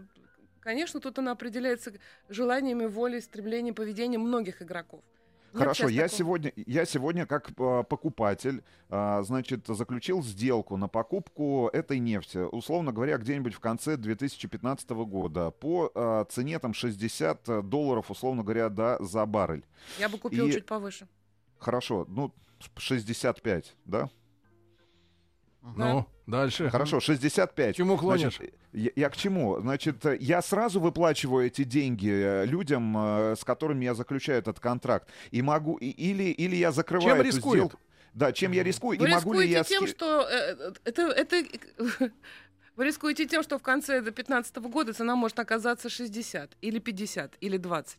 [0.60, 1.92] конечно, тут он определяется
[2.28, 5.02] желаниями, волей, стремлением, поведением многих игроков.
[5.52, 6.18] Нет Хорошо, я такого.
[6.18, 12.90] сегодня, я сегодня как э, покупатель, а, значит, заключил сделку на покупку этой нефти, условно
[12.92, 18.96] говоря, где-нибудь в конце 2015 года по э, цене там 60 долларов, условно говоря, да,
[19.00, 19.64] за баррель.
[19.98, 21.06] Я бы купил и- чуть повыше.
[21.58, 22.32] Хорошо, ну
[22.76, 24.08] 65, да?
[25.62, 26.68] Ну, дальше.
[26.70, 27.74] Хорошо, 65.
[27.74, 28.36] К чему клонишь?
[28.36, 29.60] Значит, я, я к чему?
[29.60, 35.08] Значит, я сразу выплачиваю эти деньги э, людям, э, с которыми я заключаю этот контракт,
[35.30, 37.58] и могу и- или или я закрываю Чем эту рискует?
[37.64, 37.78] сделку.
[38.14, 41.44] Да, чем я рискую, Вы и могу ли рискуете я тем, что э, это, это
[42.76, 47.56] вы рискуете тем, что в конце 2015 года цена может оказаться 60 или 50 или
[47.56, 47.98] 20.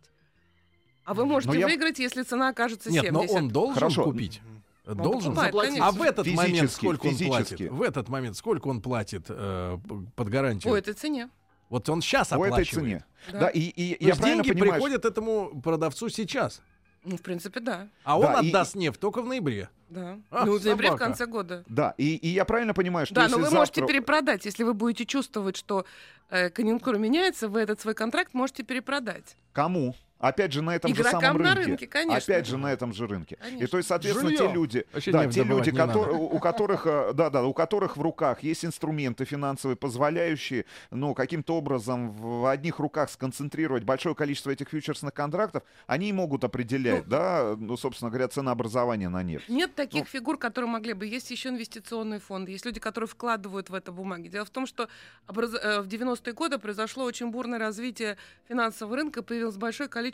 [1.05, 3.31] А вы можете я- выиграть, если цена окажется Нет, 70.
[3.31, 4.03] но он должен Хорошо.
[4.03, 4.41] купить.
[4.85, 5.35] Должен.
[5.35, 5.87] конечно.
[5.87, 7.47] А в этот момент Физически, сколько он платит?
[7.47, 7.63] физически.
[7.69, 9.77] В этот момент сколько он платит э,
[10.15, 10.73] под гарантию?
[10.73, 11.29] По этой цене.
[11.69, 12.85] Вот он сейчас по этой оплачивает.
[12.85, 13.05] цене?
[13.31, 13.39] Да.
[13.39, 16.61] Да, и, и То я деньги понимаю, приходят этому продавцу сейчас.
[17.05, 17.87] Ну, в принципе, да.
[18.03, 19.69] А он Да, и- отдаст нефть только в ноябре.
[19.89, 20.19] Да.
[20.31, 21.05] А, ну, в ноябре в собака.
[21.05, 21.63] конце года.
[21.67, 23.57] Да, и, и я правильно понимаю, что Да, если но вы завтра...
[23.59, 24.45] можете перепродать.
[24.45, 25.85] Если вы будете чувствовать, что
[26.29, 29.35] э, конъюнктура меняется, вы этот свой контракт можете перепродать.
[29.53, 29.95] Кому?
[30.23, 31.69] Опять же на этом же Игрокам самом на рынке.
[31.71, 32.15] рынке, конечно.
[32.15, 33.35] Опять же на этом же рынке.
[33.35, 33.67] И Конечно.
[33.67, 34.47] то есть, соответственно, Жилье.
[34.47, 38.01] те люди, Вообще да, те люди, которые, у которых, э, да, да, у которых в
[38.01, 44.69] руках есть инструменты финансовые, позволяющие, ну, каким-то образом в одних руках сконцентрировать большое количество этих
[44.69, 49.49] фьючерсных контрактов, они и могут определять, да, ну, собственно говоря, ценообразование на нефть.
[49.49, 51.05] Нет таких фигур, которые могли бы.
[51.05, 54.29] Есть еще инвестиционные фонды, есть люди, которые вкладывают в это бумаги.
[54.29, 58.15] Дело в том, что э, в 90-е годы произошло очень бурное развитие
[58.47, 60.12] финансового рынка, появилось большое количество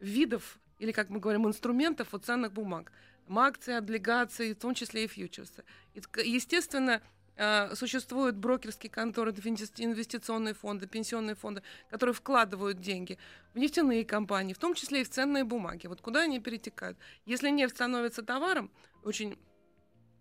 [0.00, 2.92] видов, или, как мы говорим, инструментов вот ценных бумаг.
[3.28, 5.64] Акции, облигации, в том числе и фьючерсы.
[5.94, 7.00] И, естественно,
[7.36, 13.18] э, существуют брокерские конторы, инвести- инвестиционные фонды, пенсионные фонды, которые вкладывают деньги
[13.54, 15.86] в нефтяные компании, в том числе и в ценные бумаги.
[15.86, 16.98] Вот куда они перетекают?
[17.24, 18.70] Если нефть становится товаром,
[19.02, 19.38] очень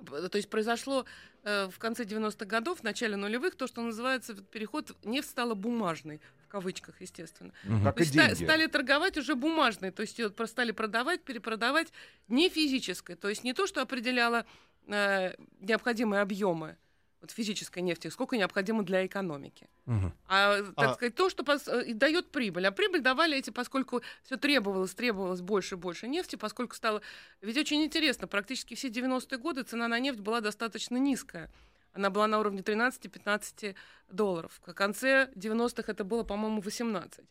[0.06, 1.06] П- то есть произошло
[1.43, 6.19] э, в конце 90-х годов, в начале нулевых, то, что называется переход, нефть стала бумажной,
[6.57, 7.51] кавычках, естественно.
[7.83, 8.43] Как То и есть деньги.
[8.43, 11.91] стали торговать уже бумажной, то есть ее стали продавать, перепродавать
[12.27, 14.45] не физической, то есть не то, что определяло
[14.87, 16.77] э, необходимые объемы
[17.21, 19.67] вот физической нефти, сколько необходимо для экономики.
[19.85, 20.13] Мгм.
[20.27, 22.67] А, так А- сказать, то, что пос- э, и дает прибыль.
[22.67, 27.01] А прибыль давали эти, поскольку все требовалось, требовалось больше и больше нефти, поскольку стало...
[27.41, 31.49] Ведь очень интересно, практически все 90-е годы цена на нефть была достаточно низкая.
[31.93, 33.75] Она была на уровне 13-15
[34.10, 34.60] долларов.
[34.65, 37.23] В конце 90-х это было, по-моему, 18.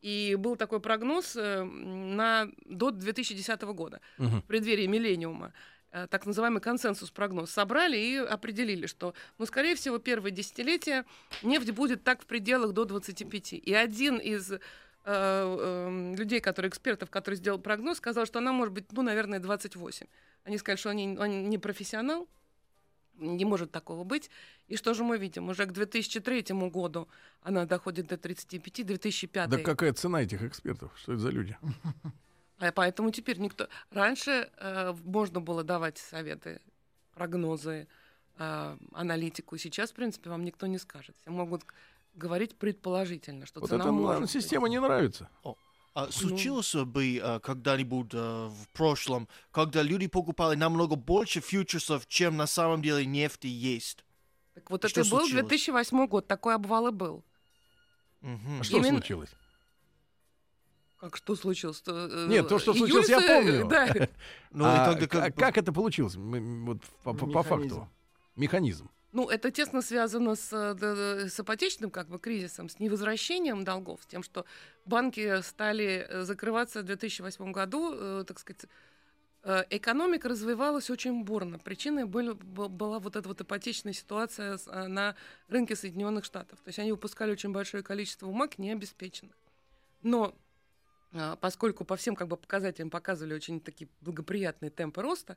[0.00, 4.40] И был такой прогноз э, на, до 2010 года, Мгм.
[4.42, 5.52] в преддверии миллениума
[5.90, 11.04] э, так называемый консенсус-прогноз собрали и определили, что, ну, скорее всего, первые десятилетия
[11.42, 13.54] нефть будет так в пределах до 25.
[13.54, 14.58] И один из э,
[15.04, 20.06] э, людей, которые экспертов, который сделал прогноз, сказал, что она может быть, ну, наверное, 28.
[20.44, 22.28] Они сказали, что они, он не профессионал,
[23.18, 24.30] не может такого быть.
[24.68, 25.48] И что же мы видим?
[25.48, 27.08] Уже к 2003 году
[27.42, 29.50] она доходит до 35, 2005.
[29.50, 30.92] Да какая цена этих экспертов?
[30.96, 31.56] Что это за люди?
[32.58, 33.68] А поэтому теперь никто...
[33.90, 36.60] Раньше э, можно было давать советы,
[37.14, 37.86] прогнозы,
[38.36, 39.56] э, аналитику.
[39.58, 41.16] Сейчас, в принципе, вам никто не скажет.
[41.20, 41.62] Все могут
[42.16, 44.30] говорить предположительно, что Вот цена эта может нам быть.
[44.30, 45.28] система не нравится.
[45.98, 52.36] А случилось бы а, когда-нибудь а, в прошлом, когда люди покупали намного больше фьючерсов, чем
[52.36, 54.04] на самом деле нефти есть?
[54.54, 55.48] Так вот Что это и был случилось?
[55.48, 57.24] 2008 год, такой обвал и был.
[58.20, 58.60] Мгм.
[58.60, 59.30] А что Именно- случилось?
[60.98, 61.82] Как что случилось?
[61.88, 63.66] Э, Нет, то, что июль случилось, я с- помню.
[63.66, 64.08] Да.
[64.52, 66.14] Ну, А тогда как как это получилось?
[66.14, 67.88] Вот по, факту.
[68.36, 68.88] Механизм.
[69.18, 74.00] Ну, это тесно связано с, э, д- с ипотечным как бы, кризисом, с невозвращением долгов,
[74.04, 74.44] с тем, что
[74.84, 78.66] банки стали э, закрываться в 2008 году, э, так сказать,
[79.42, 81.58] э, экономика развивалась очень бурно.
[81.58, 85.16] Причиной были- была вот эта вот ипотечная ситуация э, на
[85.48, 86.60] рынке Соединенных Штатов.
[86.60, 89.34] То есть они выпускали очень большое количество бумаг необеспеченных.
[90.04, 90.32] Но
[91.12, 95.36] а, поскольку по всем как бы показателям показывали очень такие благоприятные темпы роста,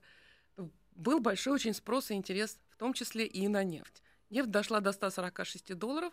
[0.96, 4.02] был большой очень спрос и интерес, том числе и на нефть.
[4.32, 6.12] Нефть дошла до 146 долларов,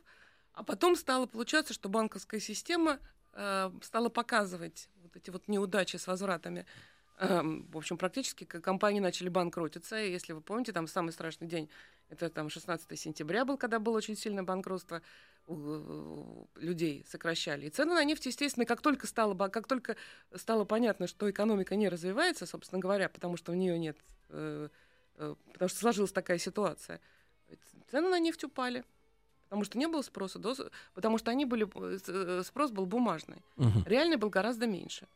[0.53, 2.99] а потом стало получаться, что банковская система
[3.33, 6.67] э, стала показывать вот эти вот неудачи с возвратами.
[7.21, 9.99] Эм, в общем, практически компании начали банкротиться.
[9.99, 11.71] И если вы помните, там самый страшный день,
[12.11, 15.01] это там 16 сентября был, когда было очень сильное банкротство
[15.47, 17.65] у- у людей сокращали.
[17.65, 19.97] И цены на нефть, естественно, как только стало, как только
[20.35, 23.97] стало понятно, что экономика не развивается, собственно говоря, потому что в нее нет,
[24.29, 24.69] э,
[25.53, 27.01] потому что сложилась такая ситуация,
[27.91, 28.85] цены на нефть упали.
[29.49, 33.43] Потому что не было спроса, до- потому что они были, э, э, спрос был бумажный.
[33.57, 33.83] Мгм.
[33.87, 35.07] Реальный был гораздо меньше.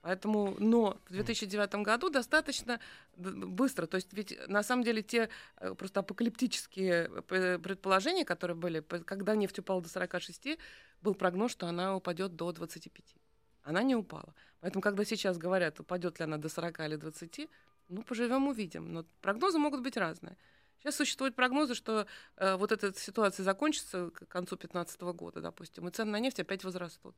[0.00, 2.80] Поэтому, но в 2009 году достаточно
[3.16, 3.86] быстро.
[3.86, 9.34] То есть ведь на самом деле те э, просто апокалиптические э, предположения, которые были, когда
[9.34, 10.58] нефть упала до 46,
[11.02, 13.16] был прогноз, что она упадет до 25.
[13.64, 14.32] Она не упала.
[14.60, 17.48] Поэтому, когда сейчас говорят, упадет ли она до 40 или 20,
[17.88, 18.92] ну, поживем, увидим.
[18.92, 20.36] Но прогнозы могут быть разные.
[20.78, 25.90] Сейчас существуют прогнозы, что э, вот эта ситуация закончится к концу 2015 года, допустим, и
[25.90, 27.16] цены на нефть опять возрастут.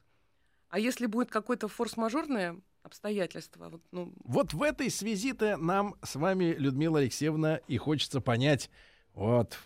[0.70, 6.54] А если будет какое-то форс-мажорное обстоятельство, вот, ну, Вот в этой связи-то нам с вами,
[6.59, 8.70] Людмила Алексеевна, и хочется понять,
[9.14, 9.59] вот,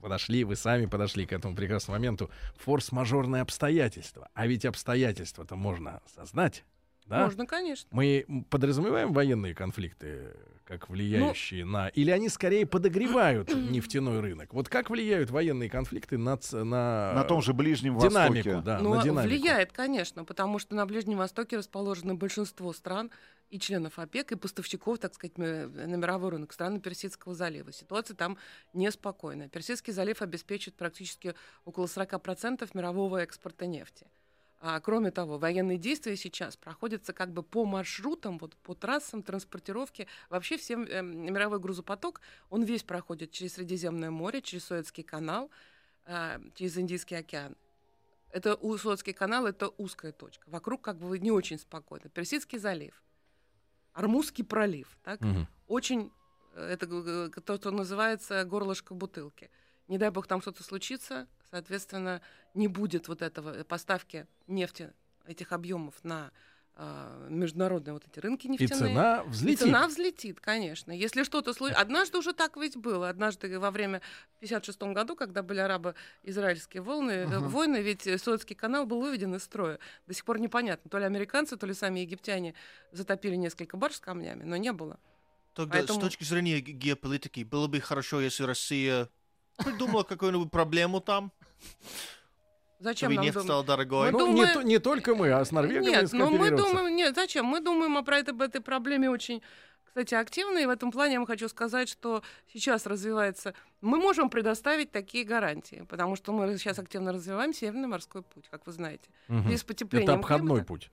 [0.00, 4.30] подошли, вы сами подошли к этому прекрасному моменту, форс-мажорные обстоятельства.
[4.34, 6.64] А ведь обстоятельства-то можно сознать,
[7.10, 7.24] Да?
[7.24, 7.88] Можно, конечно.
[7.92, 10.32] Мы подразумеваем военные конфликты
[10.64, 11.88] как влияющие на...
[11.88, 14.54] Или они скорее подогревают нефтяной рынок?
[14.54, 18.50] Вот как влияют военные конфликты на, на, На том же Ближнем динамику?
[18.50, 18.64] Востоке.
[18.64, 19.34] Да, Ну, на динамику.
[19.34, 23.10] влияет, конечно, потому что на Ближнем Востоке расположено большинство стран
[23.48, 27.72] и членов ОПЕК, и поставщиков, так сказать, м- на мировой рынок страны Персидского залива.
[27.72, 28.38] Ситуация там
[28.72, 29.48] неспокойная.
[29.48, 34.06] Персидский залив обеспечивает практически около 40% мирового экспорта нефти.
[34.62, 40.06] А, кроме того, военные действия сейчас проходятся как бы по маршрутам, вот по трассам транспортировки.
[40.28, 42.20] Вообще всем эм, мировой грузопоток,
[42.50, 45.50] он весь проходит через Средиземное море, через Суэцкий канал,
[46.04, 47.56] а, через Индийский океан.
[48.32, 50.48] Это Суэцкий канал, это узкая точка.
[50.50, 52.10] Вокруг как бы не очень спокойно.
[52.10, 53.02] Персидский залив,
[53.94, 55.20] Армузский пролив, так?
[55.22, 55.48] Мгм.
[55.68, 56.12] Очень,
[56.54, 59.50] э, это г- то, что называется горлышко бутылки.
[59.88, 62.20] Не дай бог там что-то случится, соответственно,
[62.54, 64.92] не будет вот этого э, поставки нефти,
[65.26, 66.32] этих объемов на
[66.82, 68.76] а, международные вот эти рынки И нефтяные.
[68.94, 69.58] цена И взлетит.
[69.60, 70.92] цена взлетит, конечно.
[70.92, 71.82] Если что-то случится...
[71.82, 73.08] Однажды уже так ведь было.
[73.10, 74.00] Однажды во время...
[74.36, 79.34] В 56 году, когда были арабо-израильские волны, э, войны, ведь э, Суэцкий канал был выведен
[79.34, 79.78] из строя.
[80.06, 82.54] До сих пор непонятно, то ли американцы, то ли сами египтяне
[82.92, 84.98] затопили несколько барж с камнями, но не было.
[85.54, 89.08] Тогда Поэтому- с точки зрения ге- геополитики было бы хорошо, если Россия
[89.58, 91.30] придумала какую-нибудь проблему там,
[92.78, 94.10] Зачем чтобы нам нефть стала дорогой.
[94.10, 96.96] Мы Ну, не, думаем- то- не только мы, а с норвегами Нет, но мы думаем,
[96.96, 97.44] нет, зачем?
[97.44, 99.42] Мы думаем о про это, об этой проблеме очень,
[99.90, 102.22] кстати, активно, и в этом плане я вам хочу сказать, что
[102.52, 103.54] сейчас развивается...
[103.80, 108.66] Мы можем предоставить такие гарантии, потому что мы сейчас активно развиваем Северный морской путь, как
[108.66, 109.08] вы знаете.
[109.28, 109.50] Мгм.
[109.50, 110.90] И с потеплением Это обходной климата- путь.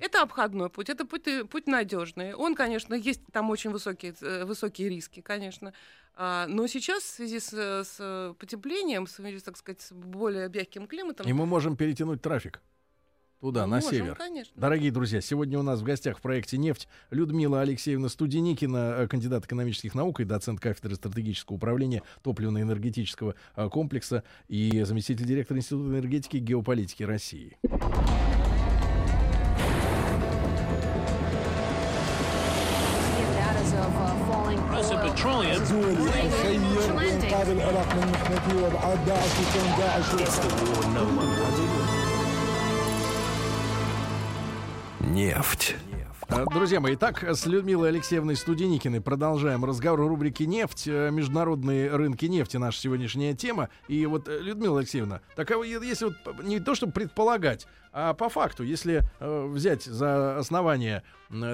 [0.00, 2.34] Это обходной путь, это путь, э, путь надежный.
[2.34, 5.72] Он, конечно, есть там очень высокие, э, высокие риски, конечно.
[6.14, 10.48] А, но сейчас в связи с, э, с потеплением, в связи, так сказать, с более
[10.48, 11.26] мягким климатом...
[11.26, 12.60] И мы можем перетянуть трафик
[13.40, 14.14] Туда, Мы на можем, север.
[14.14, 14.52] Конечно.
[14.56, 19.44] Дорогие друзья, сегодня у нас в гостях в проекте «Нефть» Людмила Алексеевна Студеникина, э, кандидат
[19.44, 26.38] экономических наук и доцент кафедры стратегического управления топливно-энергетического э, комплекса и заместитель директора Института энергетики
[26.38, 27.58] и геополитики России.
[41.56, 41.95] Russian
[45.06, 45.76] Нефть.
[46.28, 50.88] Э, Друзья мои, итак, с Людмилой Алексеевной Студеникиной продолжаем разговор в рубрике «Нефть».
[50.88, 53.68] Э, Международные рынки нефти— наша сегодняшняя тема.
[53.86, 58.28] И вот, э, Людмила Алексеевна, так а если вот не то, чтобы предполагать, а по
[58.28, 61.02] факту, если взять за основание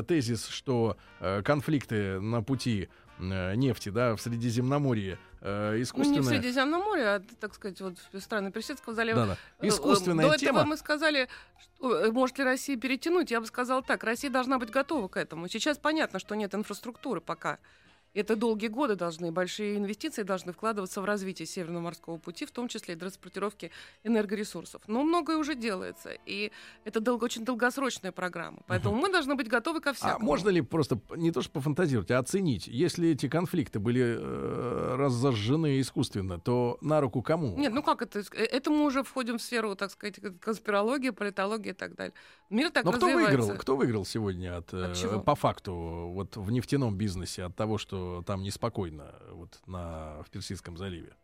[0.08, 0.96] тезис, что
[1.44, 2.88] конфликты на пути
[3.22, 6.22] нефти, да, в Средиземноморье э, Ну, не в искусственная...
[6.22, 9.20] Средиземном море, а, так сказать, вот в страны Персидского залива.
[9.20, 9.38] Да-да.
[9.60, 10.58] Э, э, Искусственная До тема.
[10.58, 11.28] этого мы сказали,
[11.60, 13.30] что, э, может ли Россия перетянуть.
[13.30, 15.48] Я бы сказала так, Россия должна быть готова к этому.
[15.48, 17.58] Сейчас понятно, что нет инфраструктуры пока.
[18.14, 22.68] Это долгие годы должны, большие инвестиции должны вкладываться в развитие Северного морского пути, в том
[22.68, 23.70] числе и транспортировки
[24.04, 24.82] энергоресурсов.
[24.86, 26.52] Но многое уже делается, и
[26.84, 28.58] это долго, очень долгосрочная программа.
[28.66, 30.26] Поэтому мы должны быть готовы ко А всякому.
[30.26, 35.80] можно ли просто не то что пофантазировать, а оценить, если эти конфликты были э, разожжены
[35.80, 37.56] искусственно, то на руку кому?
[37.56, 38.20] Нет, ну как это?
[38.20, 42.12] Э, Это мы уже входим в сферу, так сказать, конспирологии, политологии и так далее.
[42.50, 43.38] Мир так Но кто развивается.
[43.38, 43.58] выиграл?
[43.58, 45.20] Кто выиграл сегодня от, э, От чего?
[45.20, 45.72] по факту
[46.14, 51.14] вот в нефтяном бизнесе от того, что там неспокойно вот на в Персидском заливе?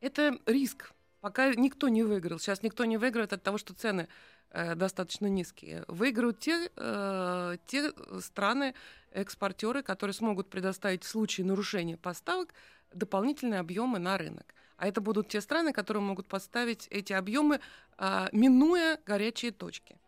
[0.00, 0.92] Это риск.
[1.20, 2.38] Пока никто не выиграл.
[2.38, 4.08] Сейчас никто не выиграет от того, что цены
[4.50, 5.84] э, достаточно низкие.
[5.88, 8.74] Выиграют те, э, те страны,
[9.10, 12.54] экспортеры, которые смогут предоставить в случае нарушения поставок
[12.92, 14.54] дополнительные объемы на рынок.
[14.76, 17.60] А это будут те страны, которые могут поставить эти объемы,
[17.96, 19.98] а, минуя горячие точки.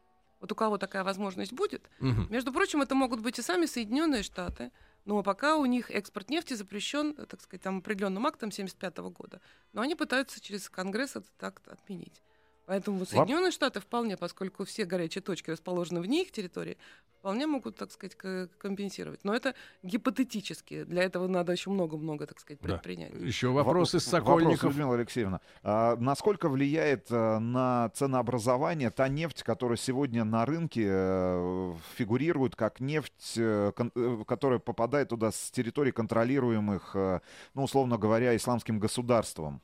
[0.41, 2.27] Вот у кого такая возможность будет, Мгм.
[2.31, 4.71] между прочим, это могут быть и сами Соединенные Штаты,
[5.09, 9.41] но пока у них экспорт нефти запрещен, э, так сказать, там определенным актом 1975 года.
[9.73, 12.23] Но они пытаются через Конгресс этот акт отменить.
[12.69, 16.77] Поэтому Соединенные Штаты вполне, поскольку все горячие точки расположены вне их территории,
[17.19, 19.21] вполне могут, так сказать, к- компенсировать.
[19.25, 20.85] Но это гипотетически.
[20.85, 22.69] Для этого надо еще много-много, так сказать, Да.
[22.75, 23.15] предпринять.
[23.15, 24.65] Еще вопрос из Вопрос, Сокольников.
[24.65, 25.41] Людмила Алексеевна.
[25.63, 32.81] А, насколько влияет э, на ценообразование та нефть, которая сегодня на рынке э, фигурирует как
[32.81, 37.21] нефть, э, кон- э, которая попадает туда с территорий контролируемых, э,
[37.55, 39.63] ну, условно говоря, исламским государством?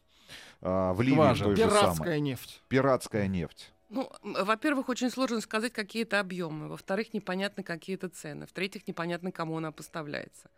[0.60, 1.54] Э, В Ливии Скважин.
[1.54, 2.62] Пиратская нефть.
[2.68, 3.72] Пиратская нефть.
[3.90, 6.68] Ну, во-первых, очень сложно сказать какие-то объемы.
[6.68, 8.46] Во-вторых, непонятны какие-то цены.
[8.46, 10.50] В-третьих, непонятно, кому она поставляется.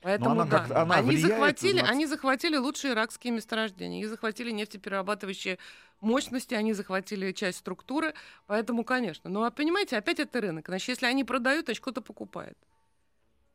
[0.00, 4.08] Поэтому она да, как- она они влияет захватили, на- они захватили лучшие иракские месторождения, их
[4.08, 5.58] захватили нефтеперерабатывающие
[6.00, 8.14] мощности, они захватили часть структуры,
[8.46, 9.28] поэтому, конечно.
[9.28, 10.66] Но а понимаете, опять это рынок.
[10.68, 12.56] Значит, если они продают, значит, кто-то покупает.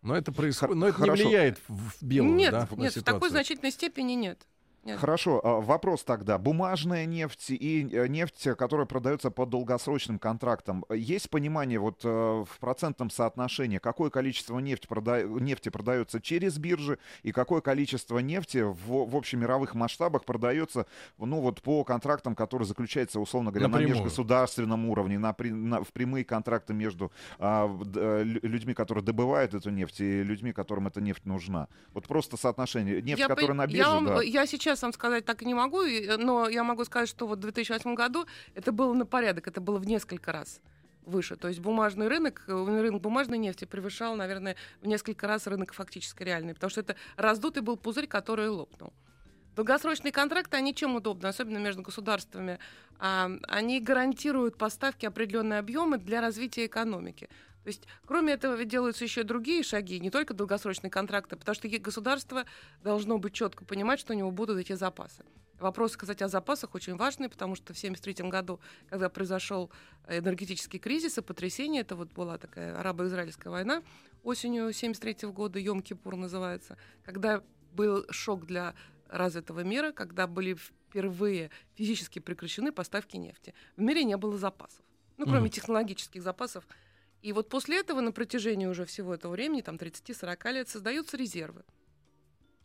[0.01, 1.23] Но это происходит, но это не хорошо.
[1.23, 3.29] влияет в, в белую, нет, да, на нет, в такой ситуацию.
[3.29, 4.45] значительной степени нет.
[4.83, 4.99] Нет.
[4.99, 6.37] Хорошо, а, вопрос тогда.
[6.37, 10.83] Бумажная нефть и э, нефть, которая продается по долгосрочным контрактам.
[10.93, 16.99] Есть понимание вот э, в процентном соотношении, какое количество нефти, прода- нефти продается через биржи
[17.23, 20.85] и какое количество нефти в, в общемировых масштабах продается
[21.17, 23.95] ну, вот по контрактам, которые заключаются, условно говоря, на Напрямую.
[24.03, 27.09] межгосударственном уровне, на, при- на- в прямые контракты между
[27.39, 31.69] а, э, лю- людьми, которые добывают эту нефть, и людьми, которым эта нефть нужна.
[31.93, 33.01] Вот просто соотношение.
[33.01, 34.21] Нефть, Я, которая пон- на бирже, я, вам- да.
[34.21, 37.39] я сейчас вам сказать так и не могу, э, но я могу сказать, что вот
[37.39, 40.59] в 2008 году это было на порядок, это было в несколько раз
[41.05, 41.35] выше.
[41.35, 46.23] То есть бумажный рынок, э, рынок бумажной нефти превышал, наверное, в несколько раз рынок фактически
[46.23, 48.93] реальный, потому что это раздутый был пузырь, который лопнул.
[49.55, 52.57] Долгосрочные контракты, они чем удобны, особенно между государствами?
[52.97, 57.29] А, они гарантируют поставки определенные объемы для развития экономики.
[57.63, 61.67] То есть, кроме этого, ведь делаются еще другие шаги, не только долгосрочные контракты, потому что
[61.79, 62.45] государство
[62.83, 65.23] должно быть четко понимать, что у него будут эти запасы.
[65.59, 68.59] Вопрос, кстати, о запасах очень важный, потому что в 1973 году,
[68.89, 69.71] когда произошел
[70.09, 73.81] энергетический кризис и потрясение, это вот была такая арабо-израильская война
[74.23, 77.41] осенью 1973 года, Йом-Кипур называется, когда
[77.71, 78.73] был шок для
[79.07, 83.53] развитого мира, когда были впервые физически прекращены поставки нефти.
[83.77, 84.83] В мире не было запасов,
[85.17, 85.49] ну, кроме Мгм.
[85.49, 86.67] технологических запасов.
[87.23, 91.63] И вот после этого на протяжении уже всего этого времени, там 30-40 лет, создаются резервы,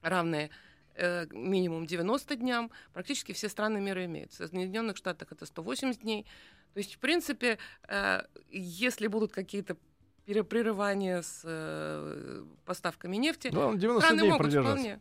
[0.03, 0.51] равные
[0.97, 2.73] э, минимум 90 дням.
[2.93, 4.33] Практически все страны мира имеют.
[4.33, 6.27] В Соединенных Штатах это 180 дней.
[6.75, 9.77] То есть, в принципе, э, если будут какие-то
[10.27, 15.01] перепрерывания с э, поставками нефти, Главное, 90 страны дней могут вполне.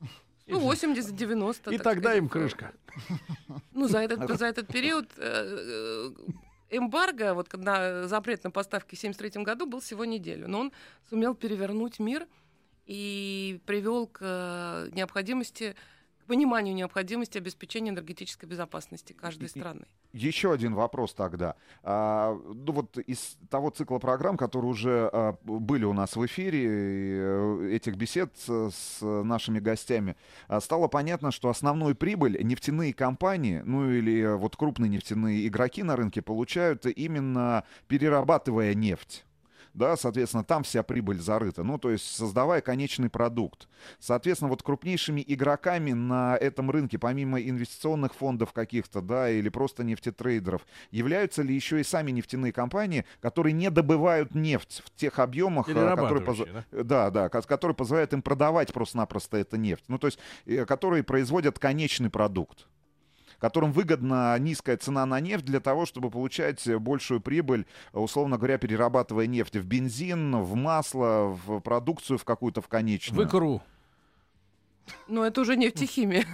[0.46, 1.72] Ну, 80-90.
[1.72, 2.18] И так тогда сказать.
[2.18, 2.72] им крышка.
[3.72, 6.32] Ну, за этот, за этот период э, э,
[6.72, 10.72] эмбарго, вот когда запрет на поставки в 1973 году был всего неделю, но он
[11.08, 12.26] сумел перевернуть мир
[12.86, 15.76] и привел к э, необходимости,
[16.32, 19.84] пониманию необходимости обеспечения энергетической безопасности каждой страны.
[20.14, 21.56] Еще один вопрос тогда.
[21.82, 26.64] А, ну вот из того цикла программ, которые уже а, были у нас в эфире,
[26.64, 30.16] э, этих бесед с, с нашими гостями,
[30.48, 35.96] а, стало понятно, что основную прибыль нефтяные компании, ну или вот крупные нефтяные игроки на
[35.96, 39.26] рынке получают именно перерабатывая нефть.
[39.74, 41.62] Да, соответственно, там вся прибыль зарыта.
[41.62, 43.68] Ну, то есть создавая конечный продукт.
[43.98, 50.66] Соответственно, вот крупнейшими игроками на этом рынке, помимо инвестиционных фондов каких-то, да, или просто нефтетрейдеров,
[50.90, 55.72] являются ли еще и сами нефтяные компании, которые не добывают нефть в тех объемах, э,
[55.74, 59.84] которые, Перерабатывающие, да, да, ко- которые позволяют им продавать просто-напросто эту нефть.
[59.88, 62.66] Ну, то есть, э, которые производят конечный продукт
[63.42, 69.26] которым выгодна низкая цена на нефть для того, чтобы получать большую прибыль, условно говоря, перерабатывая
[69.26, 73.26] нефть в бензин, в масло, в продукцию в какую-то в конечную.
[73.26, 73.60] В икру.
[75.08, 76.24] Но это уже нефтехимия.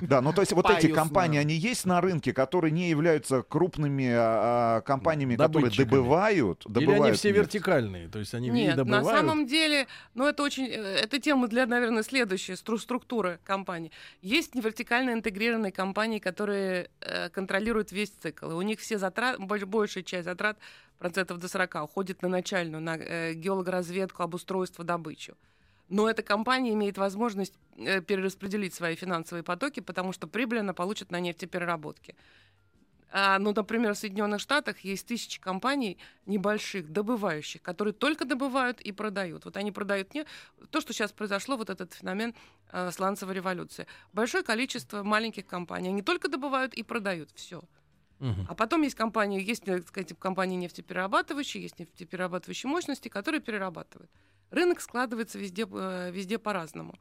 [0.00, 4.08] Да, ну то есть вот эти компании, они есть на рынке, которые не являются крупными
[4.10, 8.76] а, а, компаниями, которые добывают, Или добывают они все вертикальные, то есть они и Нет,
[8.76, 9.20] на добывают.
[9.20, 13.92] самом деле, ну это очень, э, это тема для, наверное, следующей стру- структуры компании.
[14.20, 20.02] Есть невертикально интегрированные компании, которые э, контролируют весь цикл, и у них все затраты, большая
[20.02, 20.58] часть затрат,
[20.98, 25.36] процентов до 40, уходит на начальную, на э, геологоразведку, обустройство, добычу.
[25.88, 31.10] Но эта компания имеет возможность э, перераспределить свои финансовые потоки, потому что прибыль она получит
[31.10, 32.14] на нефтепереработке.
[33.16, 38.90] А, ну, например, в Соединенных Штатах есть тысячи компаний небольших, добывающих, которые только добывают и
[38.90, 39.44] продают.
[39.44, 40.24] Вот они продают не
[40.70, 42.34] то, что сейчас произошло, вот этот феномен
[42.72, 43.86] э, сланцевой революции.
[44.12, 45.90] Большое количество маленьких компаний.
[45.90, 47.62] Они только добывают и продают все.
[48.20, 54.10] А потом есть компании, есть, так сказать, компании нефтеперерабатывающие, есть нефтеперерабатывающие мощности, которые перерабатывают.
[54.50, 56.94] Рынок складывается везде, э, везде по-разному.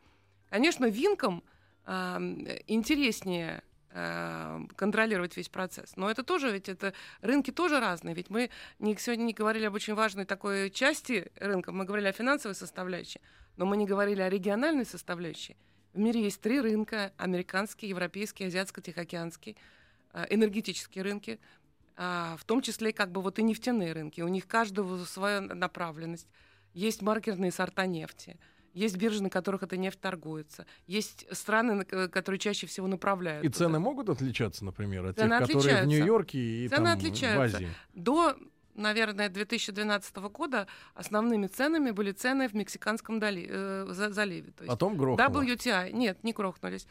[0.49, 1.43] Конечно, винкам
[1.86, 2.20] а,
[2.68, 3.64] интереснее
[3.95, 5.95] а, контролировать весь процесс.
[5.95, 8.16] Но это тоже, ведь это рынки тоже разные.
[8.16, 8.49] Ведь мы
[8.80, 13.22] не, сегодня не говорили об очень важной такой части рынка, мы говорили о финансовой составляющей,
[13.57, 15.57] но мы не говорили о региональной составляющей.
[15.93, 19.57] В мире есть три рынка: американский, европейский, азиатско-тихоокеанский,
[20.30, 21.39] энергетические рынки,
[21.95, 24.22] а, в том числе как бы вот и нефтяные рынки.
[24.22, 26.28] У них каждого своя направленность.
[26.74, 28.38] Есть маркерные сорта нефти.
[28.74, 30.66] Есть биржи, на которых эта нефть торгуется.
[30.88, 33.45] Есть страны, которые чаще всего направляют.
[33.45, 33.66] И туда.
[33.66, 35.88] цены могут отличаться, например, от Цены тех, которые в отличаются.
[35.89, 37.57] Нью-Йорке и Цены там, отличаются.
[37.57, 37.70] в Азии.
[37.93, 38.36] До
[38.76, 44.51] наверное, 2012 года основными ценами были цены в Мексиканском доли- э, за- заливе.
[44.51, 45.30] То есть Потом грохнуло.
[45.43, 46.88] WTI, нет, не грохнулись,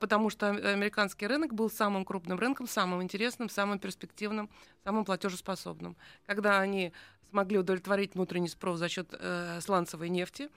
[0.00, 4.48] потому что ам- американский рынок был самым крупным рынком, самым интересным, самым перспективным,
[4.82, 5.96] самым платежеспособным.
[6.26, 6.92] Когда они
[7.30, 10.48] смогли удовлетворить внутренний спрос за счет э, сланцевой нефти,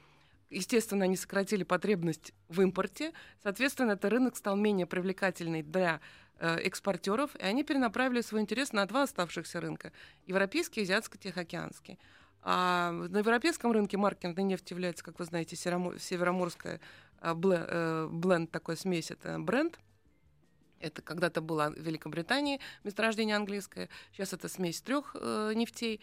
[0.49, 3.13] естественно, они сократили потребность в импорте,
[3.43, 5.99] соответственно, этот рынок стал менее привлекательный для
[6.39, 9.91] э, экспортеров, и они перенаправили свой интерес на два оставшихся рынка–
[10.25, 11.97] европейский и азиатско-тихоокеанский.
[12.43, 16.79] А на европейском рынке маркерной нефть является, как вы знаете, североморская э,
[17.21, 19.79] бленд такой смесь, это бренд.
[20.79, 26.01] Это когда-то было в Великобритании месторождение английское, сейчас это смесь трех э, нефтей.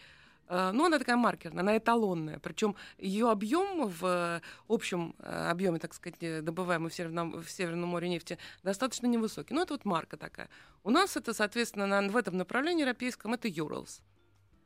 [0.49, 2.39] Э, Но она такая маркерная, она эталонная.
[2.39, 7.49] Причем ее объем в э, общем э, объеме, так сказать, э, добываемой в Северном, в
[7.49, 9.53] Северном море нефти достаточно невысокий.
[9.53, 10.49] Но это вот марка такая.
[10.83, 14.01] У нас это, соответственно, на- в этом направлении европейском это Urals.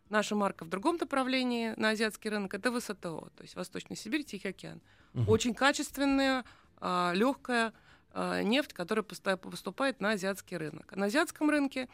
[0.09, 2.93] Наша марка в другом направлении на азиатский рынок это ВСТО,
[3.35, 4.81] то есть Восточная Сибирь, Тихий океан.
[5.27, 6.43] Очень качественная,
[6.81, 7.73] легкая
[8.15, 10.95] нефть, которая поступает на азиатский рынок.
[10.95, 11.87] На азиатском рынке,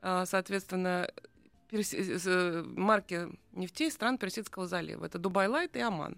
[0.00, 1.10] а, соответственно,
[1.70, 5.04] перси- э, марки нефтей стран Персидского залива.
[5.04, 6.16] Это Дубай Лайт и Оман.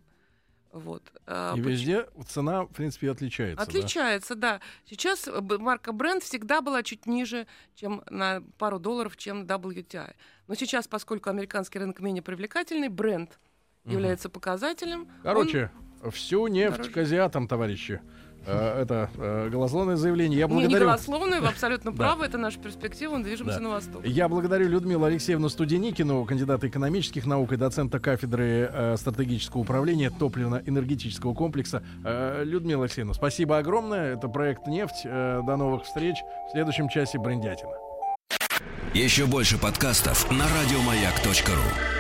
[0.72, 1.02] Вот.
[1.26, 3.56] А, И везде цена, в принципе, отличается.
[3.56, 3.62] да?
[3.62, 4.60] Отличается, да.
[4.84, 10.14] Сейчас э, марка бренд всегда была чуть ниже, чем на пару долларов, чем WTI.
[10.46, 13.38] Но сейчас, поскольку американский рынок менее привлекательный, бренд
[13.84, 15.08] является показателем.
[15.22, 15.70] Короче,
[16.10, 16.90] всю нефть дороже.
[16.90, 18.00] к азиатам, товарищи.
[18.46, 20.38] Э, Это э, голословное заявление.
[20.38, 20.86] Я Он, не, не благодарю.
[20.86, 23.60] голословный, вы абсолютно правы, это наша перспектива, мы движемся Да.
[23.60, 24.06] на восток.
[24.06, 31.34] Я благодарю Людмилу Алексеевну Студеникину, кандидата экономических наук и доцента кафедры э, стратегического управления топливно-энергетического
[31.34, 31.82] комплекса.
[32.04, 34.16] Э, Людмила Алексеевна, спасибо огромное.
[34.16, 35.02] Это проект «Нефть».
[35.04, 36.16] Э, до новых встреч
[36.48, 37.72] в следующем часе Брендятина.
[38.94, 41.99] Еще больше подкастов на радиомаяк.ру.